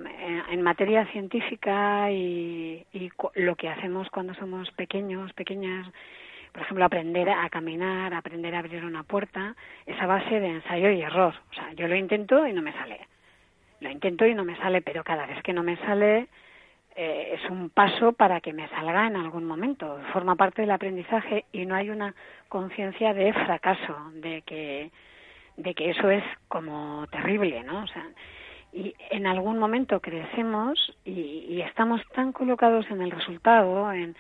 en 0.52 0.62
materia 0.62 1.08
científica 1.08 2.12
y, 2.12 2.86
y 2.94 3.10
lo 3.34 3.56
que 3.56 3.70
hacemos 3.70 4.08
cuando 4.12 4.36
somos 4.36 4.70
pequeños, 4.74 5.34
pequeñas, 5.34 5.88
por 6.52 6.64
ejemplo, 6.64 6.86
aprender 6.86 7.30
a 7.30 7.50
caminar, 7.50 8.14
aprender 8.14 8.54
a 8.56 8.60
abrir 8.60 8.84
una 8.84 9.04
puerta, 9.04 9.56
esa 9.86 10.06
base 10.06 10.40
de 10.40 10.48
ensayo 10.48 10.90
y 10.90 11.02
error. 11.02 11.34
O 11.52 11.54
sea, 11.54 11.72
yo 11.74 11.88
lo 11.88 11.96
intento 11.96 12.46
y 12.46 12.54
no 12.54 12.62
me 12.62 12.74
sale. 12.74 13.00
Lo 13.80 13.90
intento 13.90 14.26
y 14.26 14.36
no 14.36 14.44
me 14.44 14.58
sale, 14.58 14.82
pero 14.82 15.04
cada 15.04 15.26
vez 15.26 15.42
que 15.44 15.54
no 15.54 15.64
me 15.64 15.78
sale 15.78 16.28
eh, 16.96 17.40
es 17.40 17.50
un 17.50 17.70
paso 17.70 18.12
para 18.12 18.42
que 18.42 18.54
me 18.54 18.68
salga 18.70 19.08
en 19.08 19.16
algún 19.16 19.46
momento. 19.46 20.00
Forma 20.12 20.36
parte 20.36 20.62
del 20.62 20.72
aprendizaje 20.72 21.46
y 21.54 21.66
no 21.66 21.76
hay 21.76 21.90
una 21.90 22.14
conciencia 22.50 23.14
de 23.14 23.32
fracaso, 23.34 24.12
de 24.16 24.42
que, 24.42 24.92
de 25.56 25.74
que 25.74 25.92
eso 25.92 26.10
es 26.10 26.24
como 26.50 27.08
terrible, 27.12 27.64
¿no? 27.64 27.84
O 27.84 27.88
sea, 27.88 28.06
y 28.74 28.94
en 29.10 29.26
algún 29.26 29.58
momento 29.58 30.02
crecemos 30.02 30.96
y, 31.06 31.46
y 31.50 31.62
estamos 31.62 32.02
tan 32.14 32.34
colocados 32.34 32.90
en 32.92 33.02
el 33.02 33.12
resultado, 33.12 33.92
en 33.92 34.16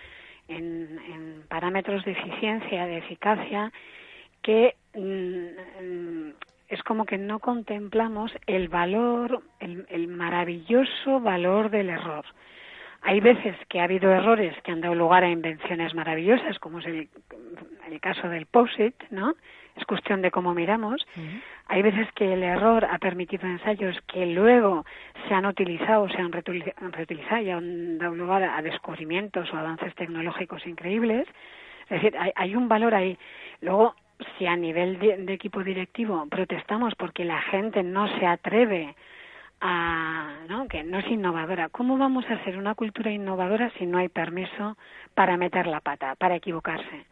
en, 0.52 1.44
parámetros 1.50 2.06
de 2.06 2.12
eficiencia, 2.12 2.86
de 2.86 2.98
eficacia, 2.98 3.72
que 4.42 4.76
mm, 4.96 6.30
es 6.70 6.82
como 6.84 7.06
que 7.06 7.18
no 7.18 7.40
contemplamos 7.40 8.32
el 8.48 8.70
valor, 8.70 9.44
el, 9.60 10.08
maravilloso 10.08 11.20
valor 11.20 11.70
del 11.70 11.90
error. 11.90 12.26
Hay 13.02 13.20
veces 13.20 13.56
que 13.68 13.80
ha 13.80 13.86
habido 13.86 14.12
errores 14.12 14.56
que 14.64 14.72
han 14.72 14.82
dado 14.82 14.96
lugar 14.96 15.24
a 15.24 15.30
invenciones 15.30 15.94
maravillosas, 15.96 16.60
como 16.60 16.80
es 16.80 16.86
el, 16.86 17.10
el 17.90 18.00
caso 18.00 18.30
del 18.30 18.46
POSIT, 18.46 18.96
¿no? 19.10 19.34
es 19.76 19.86
cuestión 19.86 20.22
de 20.22 20.32
cómo 20.32 20.54
miramos. 20.54 21.06
Hay 21.68 21.82
veces 21.82 22.08
que 22.14 22.34
el 22.34 22.44
error 22.44 22.86
ha 22.86 22.98
permitido 22.98 23.48
ensayos 23.48 23.98
que 24.08 24.26
luego 24.26 24.86
se 25.28 25.34
han 25.34 25.46
utilizado, 25.46 26.10
se 26.10 26.18
han 26.18 26.32
reutilizado 26.32 27.42
y 27.42 27.50
han 27.50 27.98
dado 27.98 28.16
lugar 28.16 28.44
a 28.44 28.62
descubrimientos 28.62 29.52
o 29.54 29.58
avances 29.58 29.94
tecnológicos 29.96 30.66
increíbles. 30.68 31.28
Es 31.90 32.02
decir, 32.02 32.16
hay, 32.36 32.56
un 32.56 32.68
valor 32.68 32.96
ahí. 32.96 33.18
Luego, 33.62 33.96
si 34.38 34.46
a 34.46 34.56
nivel 34.56 35.00
de, 35.00 35.34
equipo 35.34 35.64
directivo 35.64 36.26
protestamos 36.30 36.96
porque 36.96 37.26
la 37.26 37.42
gente 37.42 37.84
no 37.84 38.08
se 38.20 38.26
atreve 38.26 38.96
a, 39.62 40.36
¿no? 40.50 40.68
que 40.68 40.84
no 40.84 41.00
es 41.00 41.08
innovadora. 41.08 41.70
¿Cómo 41.70 41.98
vamos 41.98 42.26
a 42.30 42.34
hacer 42.34 42.58
una 42.58 42.76
cultura 42.76 43.12
innovadora 43.12 43.72
si 43.78 43.86
no 43.86 44.00
hay 44.00 44.10
permiso 44.10 44.78
para 45.14 45.38
meter 45.38 45.68
la 45.68 45.80
pata, 45.80 46.16
para 46.16 46.36
equivocarse? 46.36 47.06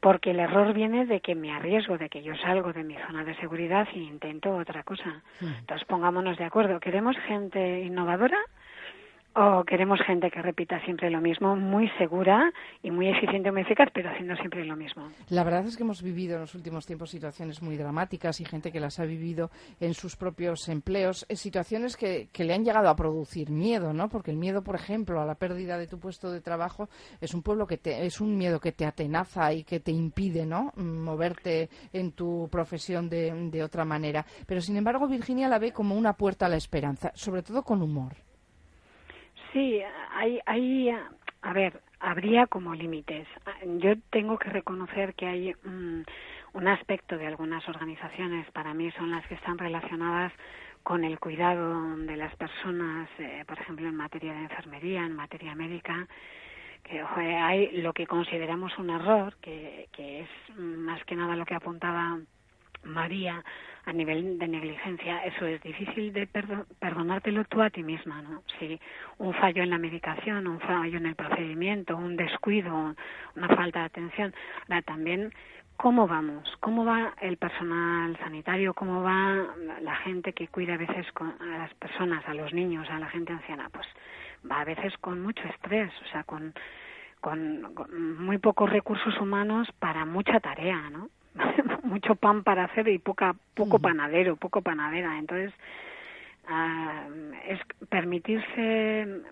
porque 0.00 0.30
el 0.30 0.40
error 0.40 0.72
viene 0.74 1.06
de 1.06 1.20
que 1.20 1.34
me 1.34 1.52
arriesgo, 1.52 1.98
de 1.98 2.08
que 2.08 2.22
yo 2.22 2.34
salgo 2.36 2.72
de 2.72 2.84
mi 2.84 2.94
zona 3.06 3.24
de 3.24 3.34
seguridad 3.36 3.88
e 3.92 3.98
intento 3.98 4.56
otra 4.56 4.82
cosa. 4.84 5.22
Hmm. 5.40 5.54
Entonces 5.58 5.86
pongámonos 5.88 6.36
de 6.38 6.44
acuerdo. 6.44 6.78
¿Queremos 6.78 7.16
gente 7.26 7.80
innovadora 7.80 8.38
o 9.40 9.62
queremos 9.64 10.00
gente 10.04 10.32
que 10.32 10.42
repita 10.42 10.80
siempre 10.84 11.10
lo 11.10 11.20
mismo, 11.20 11.54
muy 11.54 11.88
segura 11.96 12.52
y 12.82 12.90
muy 12.90 13.08
eficiente, 13.08 13.52
muy 13.52 13.62
eficaz, 13.62 13.88
pero 13.94 14.10
haciendo 14.10 14.34
siempre 14.34 14.64
lo 14.64 14.74
mismo. 14.74 15.08
La 15.28 15.44
verdad 15.44 15.64
es 15.64 15.76
que 15.76 15.84
hemos 15.84 16.02
vivido 16.02 16.34
en 16.34 16.40
los 16.40 16.56
últimos 16.56 16.86
tiempos 16.86 17.10
situaciones 17.10 17.62
muy 17.62 17.76
dramáticas 17.76 18.40
y 18.40 18.44
gente 18.44 18.72
que 18.72 18.80
las 18.80 18.98
ha 18.98 19.04
vivido 19.04 19.50
en 19.78 19.94
sus 19.94 20.16
propios 20.16 20.68
empleos, 20.68 21.24
eh, 21.28 21.36
situaciones 21.36 21.96
que, 21.96 22.28
que 22.32 22.42
le 22.42 22.52
han 22.52 22.64
llegado 22.64 22.88
a 22.88 22.96
producir 22.96 23.50
miedo, 23.50 23.92
¿no? 23.92 24.08
Porque 24.08 24.32
el 24.32 24.36
miedo, 24.36 24.62
por 24.64 24.74
ejemplo, 24.74 25.20
a 25.20 25.26
la 25.26 25.36
pérdida 25.36 25.78
de 25.78 25.86
tu 25.86 26.00
puesto 26.00 26.32
de 26.32 26.40
trabajo 26.40 26.88
es 27.20 27.32
un 27.32 27.42
pueblo 27.42 27.68
que 27.68 27.78
te, 27.78 28.06
es 28.06 28.20
un 28.20 28.36
miedo 28.36 28.58
que 28.58 28.72
te 28.72 28.86
atenaza 28.86 29.52
y 29.52 29.62
que 29.62 29.78
te 29.78 29.92
impide, 29.92 30.46
¿no? 30.46 30.72
Moverte 30.74 31.68
en 31.92 32.10
tu 32.10 32.48
profesión 32.50 33.08
de, 33.08 33.32
de 33.52 33.62
otra 33.62 33.84
manera. 33.84 34.26
Pero 34.48 34.60
sin 34.60 34.76
embargo, 34.76 35.06
Virginia 35.06 35.48
la 35.48 35.60
ve 35.60 35.72
como 35.72 35.94
una 35.94 36.14
puerta 36.14 36.46
a 36.46 36.48
la 36.48 36.56
esperanza, 36.56 37.12
sobre 37.14 37.42
todo 37.44 37.62
con 37.62 37.82
humor. 37.82 38.27
Sí, 39.52 39.80
hay, 40.12 40.40
hay, 40.46 40.90
a 40.90 41.52
ver, 41.52 41.80
habría 42.00 42.46
como 42.46 42.74
límites. 42.74 43.26
Yo 43.78 43.94
tengo 44.10 44.38
que 44.38 44.50
reconocer 44.50 45.14
que 45.14 45.26
hay 45.26 45.54
mm, 45.64 46.02
un 46.52 46.68
aspecto 46.68 47.16
de 47.16 47.26
algunas 47.26 47.66
organizaciones, 47.68 48.50
para 48.52 48.74
mí 48.74 48.90
son 48.92 49.10
las 49.10 49.26
que 49.26 49.34
están 49.34 49.58
relacionadas 49.58 50.32
con 50.82 51.04
el 51.04 51.18
cuidado 51.18 51.96
de 51.96 52.16
las 52.16 52.34
personas, 52.36 53.08
eh, 53.18 53.44
por 53.46 53.58
ejemplo, 53.58 53.88
en 53.88 53.96
materia 53.96 54.32
de 54.32 54.42
enfermería, 54.42 55.04
en 55.04 55.14
materia 55.14 55.54
médica, 55.54 56.06
que 56.84 57.00
hay 57.00 57.82
lo 57.82 57.92
que 57.92 58.06
consideramos 58.06 58.76
un 58.78 58.90
error, 58.90 59.36
que, 59.42 59.88
que 59.92 60.20
es 60.20 60.28
más 60.56 61.02
que 61.04 61.16
nada 61.16 61.36
lo 61.36 61.44
que 61.44 61.54
apuntaba 61.54 62.18
María 62.84 63.44
a 63.88 63.92
nivel 63.92 64.38
de 64.38 64.46
negligencia, 64.46 65.24
eso 65.24 65.46
es 65.46 65.62
difícil 65.62 66.12
de 66.12 66.26
perdonártelo 66.26 67.44
tú 67.44 67.62
a 67.62 67.70
ti 67.70 67.82
misma, 67.82 68.20
¿no? 68.20 68.42
Si 68.58 68.78
un 69.16 69.32
fallo 69.32 69.62
en 69.62 69.70
la 69.70 69.78
medicación, 69.78 70.46
un 70.46 70.60
fallo 70.60 70.98
en 70.98 71.06
el 71.06 71.14
procedimiento, 71.14 71.96
un 71.96 72.14
descuido, 72.14 72.94
una 73.34 73.48
falta 73.48 73.80
de 73.80 73.86
atención, 73.86 74.34
también 74.84 75.32
cómo 75.78 76.06
vamos, 76.06 76.44
cómo 76.60 76.84
va 76.84 77.14
el 77.22 77.38
personal 77.38 78.14
sanitario, 78.18 78.74
cómo 78.74 79.02
va 79.02 79.46
la 79.80 79.96
gente 80.04 80.34
que 80.34 80.48
cuida 80.48 80.74
a 80.74 80.76
veces 80.76 81.06
a 81.16 81.58
las 81.58 81.72
personas, 81.74 82.22
a 82.28 82.34
los 82.34 82.52
niños, 82.52 82.86
a 82.90 82.98
la 82.98 83.08
gente 83.08 83.32
anciana, 83.32 83.70
pues 83.72 83.86
va 84.50 84.60
a 84.60 84.64
veces 84.64 84.92
con 84.98 85.22
mucho 85.22 85.42
estrés, 85.48 85.90
o 86.04 86.12
sea, 86.12 86.24
con, 86.24 86.52
con 87.20 88.22
muy 88.22 88.36
pocos 88.36 88.68
recursos 88.68 89.18
humanos 89.18 89.66
para 89.78 90.04
mucha 90.04 90.40
tarea, 90.40 90.90
¿no? 90.90 91.08
mucho 91.88 92.14
pan 92.14 92.44
para 92.44 92.64
hacer 92.64 92.88
y 92.88 92.98
poca, 92.98 93.34
poco 93.54 93.78
panadero, 93.78 94.36
poco 94.36 94.62
panadera. 94.62 95.18
Entonces, 95.18 95.52
ah, 96.46 97.06
es 97.48 97.60
permitirse 97.88 99.22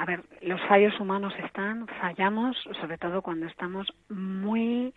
a 0.00 0.06
ver, 0.06 0.22
los 0.40 0.58
fallos 0.62 0.98
humanos 0.98 1.34
están, 1.44 1.86
fallamos, 2.00 2.56
sobre 2.80 2.96
todo 2.96 3.20
cuando 3.20 3.44
estamos 3.44 3.86
muy 4.08 4.94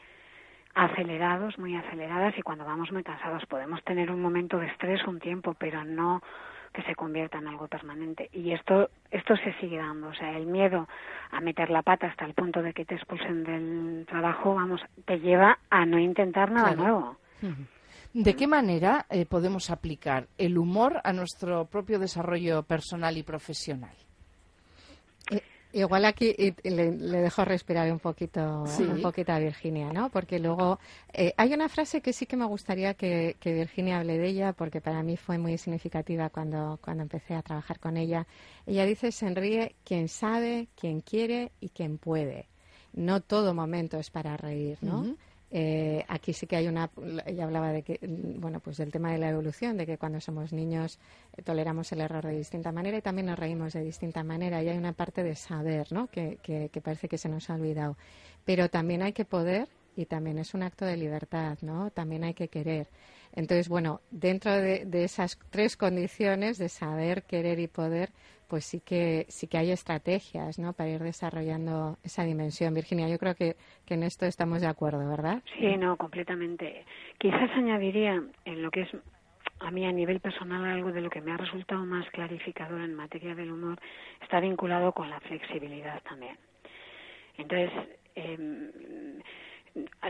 acelerados, 0.75 1.59
muy 1.59 1.75
aceleradas 1.75 2.37
y 2.37 2.41
cuando 2.41 2.63
vamos 2.63 2.89
muy 2.89 3.03
cansados. 3.03 3.45
Podemos 3.47 3.83
tener 3.83 4.09
un 4.09 4.21
momento 4.21 4.57
de 4.59 4.67
estrés 4.67 5.05
un 5.05 5.19
tiempo, 5.19 5.55
pero 5.59 5.83
no 5.83 6.21
que 6.73 6.81
se 6.83 6.95
convierta 6.95 7.37
en 7.37 7.47
algo 7.47 7.67
permanente. 7.67 8.29
Y 8.33 8.51
esto, 8.51 8.89
esto 9.11 9.35
se 9.37 9.53
sigue 9.59 9.77
dando. 9.77 10.07
O 10.07 10.13
sea, 10.13 10.35
el 10.35 10.47
miedo 10.47 10.87
a 11.31 11.39
meter 11.39 11.69
la 11.69 11.83
pata 11.83 12.07
hasta 12.07 12.25
el 12.25 12.33
punto 12.33 12.61
de 12.61 12.73
que 12.73 12.85
te 12.85 12.95
expulsen 12.95 13.43
del 13.43 14.05
trabajo, 14.07 14.55
vamos, 14.55 14.81
te 15.05 15.19
lleva 15.19 15.59
a 15.69 15.85
no 15.85 15.99
intentar 15.99 16.51
nada 16.51 16.75
nuevo. 16.75 17.17
¿De 18.13 18.35
qué 18.35 18.47
manera 18.47 19.05
eh, 19.09 19.25
podemos 19.25 19.69
aplicar 19.69 20.27
el 20.37 20.57
humor 20.57 20.99
a 21.03 21.13
nuestro 21.13 21.65
propio 21.65 21.99
desarrollo 21.99 22.63
personal 22.63 23.17
y 23.17 23.23
profesional? 23.23 23.95
Igual 25.75 26.05
aquí 26.05 26.35
le, 26.63 26.91
dejo 26.91 27.43
respirar 27.45 27.91
un 27.91 27.97
poquito, 27.97 28.63
un 28.77 29.01
poquito 29.01 29.31
a 29.31 29.39
Virginia, 29.39 29.91
¿no? 29.91 30.11
Porque 30.11 30.37
luego 30.37 30.77
eh, 31.11 31.33
hay 31.35 31.51
una 31.51 31.67
frase 31.67 31.99
que 31.99 32.13
sí 32.13 32.27
que 32.27 32.37
me 32.37 32.45
gustaría 32.45 32.93
que, 32.93 33.35
Virginia 33.43 33.97
hable 33.97 34.19
de 34.19 34.27
ella, 34.27 34.53
porque 34.53 34.81
para 34.81 35.01
mí 35.01 35.17
fue 35.17 35.39
muy 35.39 35.57
significativa 35.57 36.29
cuando, 36.29 36.77
cuando 36.79 37.01
empecé 37.01 37.33
a 37.33 37.41
trabajar 37.41 37.79
con 37.79 37.97
ella. 37.97 38.27
Ella 38.67 38.85
dice, 38.85 39.11
sonríe 39.11 39.75
quien 39.83 40.09
sabe, 40.09 40.67
quien 40.79 41.01
quiere 41.01 41.51
y 41.59 41.69
quien 41.69 41.97
puede. 41.97 42.45
No 42.93 43.21
todo 43.21 43.55
momento 43.55 43.97
es 43.97 44.11
para 44.11 44.37
reír, 44.37 44.77
¿no? 44.81 45.15
Eh, 45.55 46.03
aquí 46.07 46.33
sí 46.33 46.47
que 46.47 46.55
hay 46.55 46.67
una, 46.67 46.89
ella 47.27 47.43
hablaba 47.43 47.71
de 47.71 47.83
que, 47.83 47.99
bueno, 48.01 48.59
pues 48.59 48.77
del 48.77 48.91
tema 48.91 49.11
de 49.11 49.19
la 49.19 49.29
evolución, 49.29 49.77
de 49.77 49.85
que 49.85 49.99
cuando 49.99 50.19
somos 50.19 50.51
niños 50.51 50.97
eh, 51.37 51.43
toleramos 51.43 51.91
el 51.91 52.01
error 52.01 52.25
de 52.25 52.35
distinta 52.35 52.71
manera 52.71 52.97
y 52.97 53.03
también 53.03 53.27
nos 53.27 53.37
reímos 53.37 53.73
de 53.73 53.83
distinta 53.83 54.23
manera. 54.23 54.63
Y 54.63 54.69
hay 54.69 54.77
una 54.79 54.93
parte 54.93 55.21
de 55.21 55.35
saber, 55.35 55.91
¿no? 55.91 56.07
Que, 56.07 56.39
parece 56.83 57.07
que 57.07 57.19
se 57.19 57.29
nos 57.29 57.51
ha 57.51 57.53
olvidado. 57.53 57.97
Pero 58.45 58.67
también 58.67 59.03
hay 59.03 59.13
que 59.13 59.25
poder 59.25 59.67
y 59.95 60.05
también 60.05 60.39
es 60.39 60.55
un 60.55 60.63
acto 60.63 60.85
de 60.85 60.97
libertad, 60.97 61.59
¿no? 61.61 61.91
También 61.91 62.23
hay 62.23 62.33
que 62.33 62.47
querer. 62.47 62.87
Entonces, 63.31 63.69
bueno, 63.69 64.01
dentro 64.09 64.53
de, 64.53 64.85
de 64.85 65.03
esas 65.03 65.37
tres 65.51 65.77
condiciones 65.77 66.57
de 66.57 66.67
saber, 66.67 67.23
querer 67.23 67.59
y 67.59 67.67
poder, 67.67 68.09
pues 68.47 68.65
sí 68.65 68.81
que 68.81 69.25
sí 69.29 69.47
que 69.47 69.57
hay 69.57 69.71
estrategias 69.71 70.59
¿no? 70.59 70.73
para 70.73 70.89
ir 70.89 71.01
desarrollando 71.01 71.97
esa 72.03 72.23
dimensión. 72.23 72.73
Virginia, 72.73 73.07
yo 73.09 73.17
creo 73.17 73.35
que, 73.35 73.55
que 73.85 73.95
en 73.95 74.03
esto 74.03 74.25
estamos 74.25 74.61
de 74.61 74.67
acuerdo, 74.67 75.07
¿verdad? 75.09 75.41
Sí, 75.57 75.77
no, 75.77 75.97
completamente. 75.97 76.85
Quizás 77.17 77.49
añadiría 77.51 78.23
en 78.45 78.61
lo 78.61 78.71
que 78.71 78.81
es 78.81 78.89
a 79.59 79.71
mí 79.71 79.85
a 79.85 79.91
nivel 79.91 80.19
personal 80.19 80.65
algo 80.65 80.91
de 80.91 81.01
lo 81.01 81.09
que 81.09 81.21
me 81.21 81.31
ha 81.31 81.37
resultado 81.37 81.85
más 81.85 82.09
clarificador 82.11 82.81
en 82.81 82.95
materia 82.95 83.33
del 83.33 83.51
humor 83.51 83.79
está 84.21 84.39
vinculado 84.39 84.91
con 84.91 85.09
la 85.09 85.19
flexibilidad 85.21 86.01
también. 86.03 86.37
Entonces, 87.37 87.71
em, 88.15 89.21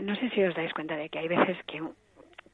no 0.02 0.16
sé 0.16 0.30
si 0.30 0.42
os 0.42 0.54
dais 0.54 0.72
cuenta 0.72 0.96
de 0.96 1.08
que 1.08 1.18
hay 1.18 1.28
veces 1.28 1.56
que 1.66 1.80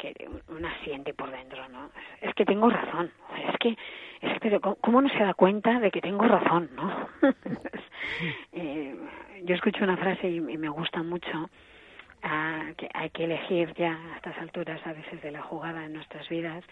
que 0.01 0.15
una 0.49 0.73
siente 0.83 1.13
por 1.13 1.31
dentro, 1.31 1.69
¿no? 1.69 1.91
Es 2.23 2.35
que 2.35 2.47
tengo 2.47 2.71
razón, 2.71 3.11
es 3.49 3.57
que, 3.59 3.77
es 4.23 4.41
que 4.41 4.59
¿cómo 4.81 5.03
no 5.03 5.09
se 5.11 5.19
da 5.19 5.35
cuenta 5.35 5.79
de 5.79 5.91
que 5.91 6.01
tengo 6.01 6.25
razón, 6.25 6.71
no? 6.75 7.09
eh, 8.53 8.97
yo 9.45 9.55
escucho 9.55 9.85
una 9.85 9.99
frase 9.99 10.31
y, 10.31 10.41
me 10.41 10.69
gusta 10.71 11.03
mucho, 11.03 11.51
ah, 12.23 12.71
que 12.79 12.89
hay 12.95 13.11
que 13.11 13.25
elegir 13.25 13.75
ya 13.75 13.93
a 13.93 14.17
estas 14.17 14.39
alturas 14.39 14.81
a 14.87 14.95
veces 14.95 15.21
de 15.23 15.33
la 15.33 15.43
jugada 15.43 15.85
en 15.85 15.93
nuestras 15.93 16.27
vidas 16.29 16.65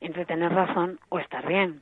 entre 0.00 0.26
tener 0.26 0.52
razón 0.52 1.00
o 1.08 1.18
estar 1.18 1.46
bien 1.46 1.80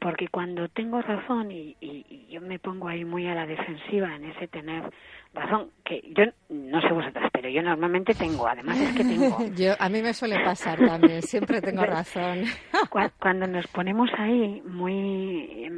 porque 0.00 0.28
cuando 0.28 0.68
tengo 0.68 1.00
razón 1.00 1.50
y, 1.50 1.76
y, 1.80 2.26
yo 2.28 2.40
me 2.40 2.58
pongo 2.58 2.88
ahí 2.88 3.04
muy 3.04 3.26
a 3.26 3.34
la 3.34 3.46
defensiva 3.46 4.14
en 4.16 4.24
ese 4.24 4.48
tener 4.48 4.90
razón, 5.32 5.70
que 5.84 6.02
yo 6.14 6.24
no 6.48 6.80
sé 6.80 6.88
vosotras, 6.92 7.30
pero 7.32 7.48
yo 7.48 7.62
normalmente 7.62 8.14
tengo, 8.14 8.46
además 8.46 8.80
es 8.80 8.96
que 8.96 9.04
tengo. 9.04 9.38
yo, 9.56 9.72
a 9.78 9.88
mí 9.88 10.02
me 10.02 10.12
suele 10.12 10.42
pasar 10.44 10.78
también, 10.78 11.22
siempre 11.22 11.60
tengo 11.60 11.84
razón. 11.84 12.44
cuando 13.18 13.46
nos 13.46 13.66
ponemos 13.68 14.10
ahí 14.18 14.62
muy, 14.66 15.70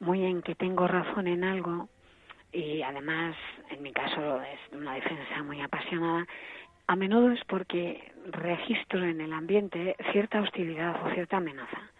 muy 0.00 0.24
en 0.24 0.42
que 0.42 0.54
tengo 0.54 0.86
razón 0.86 1.26
en 1.26 1.44
algo, 1.44 1.88
y 2.52 2.82
además 2.82 3.36
en 3.70 3.82
mi 3.82 3.92
caso 3.92 4.40
es 4.42 4.72
una 4.72 4.94
defensa 4.94 5.42
muy 5.42 5.60
apasionada, 5.60 6.26
a 6.86 6.96
menudo 6.96 7.32
es 7.32 7.40
porque 7.46 8.12
registro 8.30 9.04
en 9.04 9.20
el 9.20 9.32
ambiente 9.32 9.96
cierta 10.12 10.40
hostilidad 10.40 11.04
o 11.04 11.12
cierta 11.12 11.36
amenaza 11.36 11.90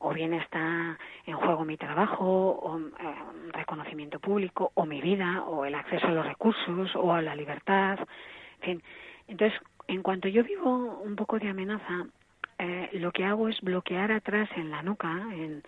o 0.00 0.12
bien 0.14 0.34
está 0.34 0.98
en 1.26 1.36
juego 1.36 1.64
mi 1.64 1.76
trabajo, 1.76 2.24
o 2.24 2.78
eh, 2.78 3.14
reconocimiento 3.52 4.18
público, 4.18 4.72
o 4.74 4.86
mi 4.86 5.00
vida, 5.00 5.44
o 5.44 5.64
el 5.64 5.74
acceso 5.74 6.06
a 6.06 6.12
los 6.12 6.26
recursos, 6.26 6.96
o 6.96 7.12
a 7.12 7.22
la 7.22 7.36
libertad, 7.36 7.98
en 7.98 8.62
fin. 8.62 8.82
Entonces, 9.28 9.60
en 9.86 10.02
cuanto 10.02 10.28
yo 10.28 10.42
vivo 10.42 11.00
un 11.04 11.16
poco 11.16 11.38
de 11.38 11.48
amenaza, 11.48 12.06
eh, 12.58 12.88
lo 12.94 13.12
que 13.12 13.24
hago 13.24 13.48
es 13.48 13.60
bloquear 13.60 14.10
atrás 14.10 14.48
en 14.56 14.70
la 14.70 14.82
nuca, 14.82 15.12
en, 15.32 15.62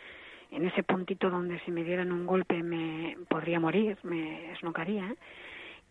en 0.51 0.67
ese 0.67 0.83
puntito 0.83 1.29
donde 1.29 1.61
si 1.61 1.71
me 1.71 1.85
dieran 1.85 2.11
un 2.11 2.27
golpe 2.27 2.63
me 2.63 3.17
podría 3.29 3.61
morir, 3.61 3.99
me 4.03 4.53
esnocaría, 4.53 5.15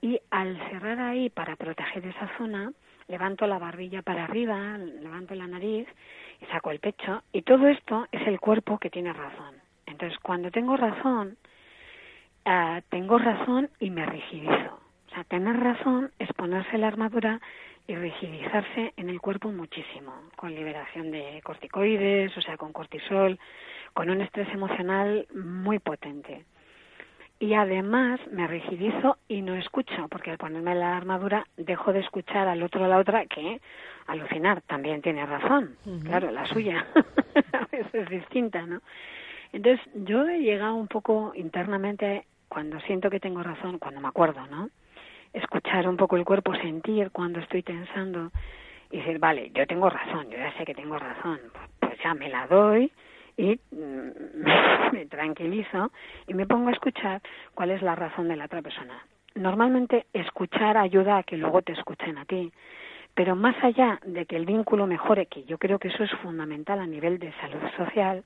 y 0.02 0.20
al 0.32 0.58
cerrar 0.70 1.00
ahí 1.00 1.30
para 1.30 1.56
proteger 1.56 2.08
esa 2.08 2.28
zona, 2.38 2.74
levanto 3.12 3.46
la 3.46 3.60
barbilla 3.60 4.02
para 4.02 4.24
arriba, 4.24 4.78
levanto 4.78 5.36
la 5.36 5.46
nariz 5.46 5.88
y 6.42 6.46
saco 6.46 6.72
el 6.72 6.80
pecho. 6.80 7.24
Y 7.34 7.42
todo 7.42 7.68
esto 7.68 8.08
es 8.12 8.26
el 8.26 8.40
cuerpo 8.40 8.80
que 8.80 8.90
tiene 8.90 9.12
razón. 9.12 9.56
Entonces, 9.86 10.18
cuando 10.20 10.50
tengo 10.50 10.78
razón, 10.78 11.38
uh, 12.46 12.80
tengo 12.90 13.18
razón 13.18 13.70
y 13.80 13.90
me 13.90 14.06
rigidizo. 14.06 14.80
O 15.08 15.14
sea, 15.14 15.26
tener 15.26 15.58
razón 15.60 16.12
es 16.20 16.32
ponerse 16.34 16.78
la 16.78 16.88
armadura 16.88 17.42
y 17.86 17.96
rigidizarse 17.96 18.94
en 18.96 19.10
el 19.10 19.20
cuerpo 19.20 19.52
muchísimo, 19.52 20.14
con 20.38 20.56
liberación 20.56 21.12
de 21.12 21.42
corticoides, 21.44 22.36
o 22.38 22.42
sea, 22.42 22.56
con 22.56 22.72
cortisol, 22.72 23.38
con 23.94 24.10
un 24.10 24.22
estrés 24.22 24.48
emocional 24.54 25.28
muy 25.36 25.80
potente 25.80 26.46
y 27.42 27.56
además 27.56 28.20
me 28.32 28.46
rigidizo 28.46 29.18
y 29.28 29.42
no 29.42 29.56
escucho, 29.56 30.08
porque 30.10 30.30
al 30.30 30.38
ponerme 30.38 30.76
la 30.76 30.96
armadura 30.96 31.48
dejo 31.58 31.92
de 31.92 32.02
escuchar 32.02 32.48
al 32.48 32.62
otro 32.62 32.84
o 32.84 32.88
la 32.88 33.00
otra 33.00 33.26
que 33.26 33.60
alucinar 34.06 34.62
también 34.62 35.02
tiene 35.02 35.26
razón, 35.26 35.76
claro, 36.04 36.30
la 36.30 36.46
suya 36.46 36.86
a 37.54 37.66
veces 37.72 37.96
es 37.96 38.10
distinta, 38.10 38.62
¿no? 38.68 38.82
Entonces 39.52 39.84
yo 39.96 40.30
he 40.30 40.38
llegado 40.38 40.76
un 40.76 40.88
poco 40.88 41.32
internamente 41.34 42.28
cuando 42.48 42.80
siento 42.82 43.10
que 43.10 43.20
tengo 43.20 43.42
razón, 43.42 43.80
cuando 43.80 44.02
me 44.02 44.10
acuerdo, 44.10 44.46
¿no? 44.46 44.70
Escuchar 45.34 45.90
un 45.90 45.98
poco 45.98 46.18
el 46.18 46.26
cuerpo, 46.26 46.54
sentir 46.54 47.10
cuando 47.10 47.40
estoy 47.40 47.64
tensando 47.64 48.32
y 48.92 48.98
decir, 48.98 49.18
vale, 49.18 49.50
yo 49.56 49.66
tengo 49.66 49.90
razón, 49.90 50.30
yo 50.30 50.38
ya 50.38 50.56
sé 50.60 50.64
que 50.64 50.76
tengo 50.76 51.00
razón, 51.00 51.40
pues 51.80 51.98
ya 52.04 52.14
me 52.14 52.30
la 52.30 52.46
doy, 52.46 52.92
y 53.42 53.60
mm, 53.72 54.44
me 54.94 55.06
tranquilizo 55.08 55.92
y 56.28 56.34
me 56.34 56.46
pongo 56.46 56.70
a 56.70 56.74
escuchar 56.74 57.22
cuál 57.56 57.72
es 57.72 57.82
la 57.82 57.96
razón 57.96 58.28
de 58.28 58.36
la 58.36 58.46
otra 58.46 58.62
persona. 58.62 59.04
Normalmente 59.34 60.06
escuchar 60.14 60.78
ayuda 60.78 61.18
a 61.18 61.24
que 61.24 61.38
luego 61.38 61.62
te 61.62 61.72
escuchen 61.74 62.18
a 62.18 62.26
ti, 62.26 62.52
pero 63.16 63.36
más 63.36 63.56
allá 63.64 64.00
de 64.06 64.26
que 64.26 64.36
el 64.36 64.46
vínculo 64.46 64.86
mejore, 64.86 65.26
que 65.26 65.44
yo 65.46 65.58
creo 65.58 65.80
que 65.80 65.88
eso 65.88 66.04
es 66.04 66.12
fundamental 66.22 66.80
a 66.80 66.86
nivel 66.86 67.18
de 67.18 67.34
salud 67.34 67.62
social, 67.78 68.24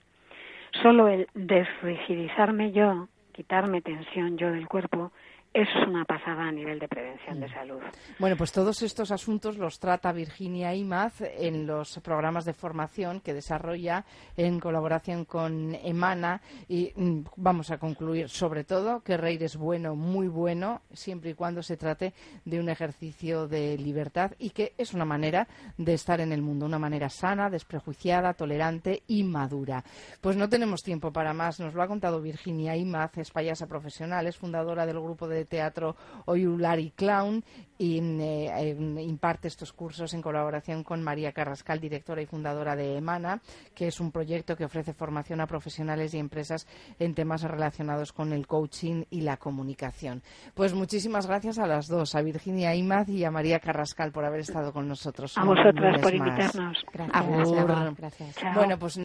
solo 0.84 1.08
el 1.08 1.28
desrigidizarme 1.34 2.72
yo, 2.72 3.08
quitarme 3.32 3.82
tensión 3.82 4.38
yo 4.38 4.52
del 4.52 4.68
cuerpo, 4.68 5.12
es 5.56 5.70
una 5.88 6.04
pasada 6.04 6.50
a 6.50 6.52
nivel 6.52 6.80
de 6.80 6.88
prevención 6.90 7.40
de 7.40 7.48
mm. 7.48 7.54
salud. 7.54 7.82
Bueno, 8.20 8.36
pues 8.36 8.52
todos 8.52 8.82
estos 8.82 9.10
asuntos 9.12 9.58
los 9.58 9.80
trata 9.80 10.12
Virginia 10.12 10.76
Imaz 10.76 11.22
en 11.22 11.66
los 11.66 11.98
programas 12.04 12.44
de 12.44 12.52
formación 12.52 13.22
que 13.22 13.34
desarrolla 13.34 14.04
en 14.36 14.60
colaboración 14.60 15.24
con 15.24 15.74
Emana 15.76 16.42
y 16.68 16.92
mm, 16.94 17.22
vamos 17.38 17.72
a 17.72 17.78
concluir 17.78 18.28
sobre 18.28 18.66
todo 18.66 19.00
que 19.00 19.16
reír 19.16 19.44
es 19.44 19.56
bueno, 19.56 19.96
muy 19.96 20.28
bueno, 20.28 20.82
siempre 20.92 21.30
y 21.30 21.36
cuando 21.36 21.64
se 21.64 21.78
trate 21.78 22.14
de 22.44 22.60
un 22.60 22.68
ejercicio 22.68 23.48
de 23.48 23.78
libertad 23.78 24.34
y 24.38 24.50
que 24.50 24.74
es 24.78 24.94
una 24.94 25.06
manera 25.06 25.48
de 25.78 25.94
estar 25.94 26.20
en 26.20 26.34
el 26.34 26.42
mundo, 26.42 26.66
una 26.66 26.80
manera 26.80 27.08
sana, 27.08 27.50
desprejuiciada, 27.50 28.34
tolerante 28.34 29.04
y 29.08 29.24
madura. 29.24 29.86
Pues 30.20 30.36
no 30.36 30.50
tenemos 30.50 30.84
tiempo 30.84 31.14
para 31.14 31.34
más, 31.34 31.62
nos 31.62 31.74
lo 31.74 31.82
ha 31.82 31.88
contado 31.88 32.22
Virginia 32.22 32.76
Imaz, 32.76 33.18
es 33.18 33.32
payasa 33.32 33.68
profesional, 33.68 34.28
es 34.28 34.36
fundadora 34.36 34.86
del 34.86 35.00
grupo 35.00 35.30
de 35.30 35.45
teatro 35.46 35.96
Oyulari 36.26 36.92
Clown 36.92 37.44
y 37.78 38.00
eh, 38.00 38.76
imparte 39.02 39.48
estos 39.48 39.74
cursos 39.74 40.14
en 40.14 40.22
colaboración 40.22 40.84
con 40.84 41.04
María 41.04 41.34
Carrascal, 41.34 41.80
directora 41.80 42.22
y 42.22 42.26
fundadora 42.26 42.76
de 42.76 42.98
Emana, 42.98 43.42
que 43.74 43.88
es 43.88 44.00
un 44.00 44.12
proyecto 44.12 44.56
que 44.56 44.66
ofrece 44.66 44.94
formación 44.94 45.42
a 45.42 45.48
profesionales 45.48 46.14
y 46.14 46.20
empresas 46.20 46.68
en 47.00 47.14
temas 47.14 47.44
relacionados 47.44 48.14
con 48.14 48.32
el 48.32 48.48
coaching 48.48 49.04
y 49.10 49.22
la 49.22 49.38
comunicación. 49.38 50.22
Pues 50.54 50.74
muchísimas 50.74 51.28
gracias 51.28 51.60
a 51.60 51.68
las 51.68 51.88
dos, 51.88 52.16
a 52.16 52.22
Virginia 52.22 52.76
Imaz 52.76 53.10
y 53.10 53.26
a 53.26 53.32
María 53.32 53.60
Carrascal 53.60 54.12
por 54.12 54.26
haber 54.26 54.42
estado 54.42 54.72
con 54.72 54.88
nosotros. 54.88 55.38
A 55.38 55.44
vosotras 55.44 56.02
por 56.02 56.14
invitarnos. 56.14 56.78
Gracias. 57.98 58.36
Bueno, 58.56 58.80
pues 58.80 59.05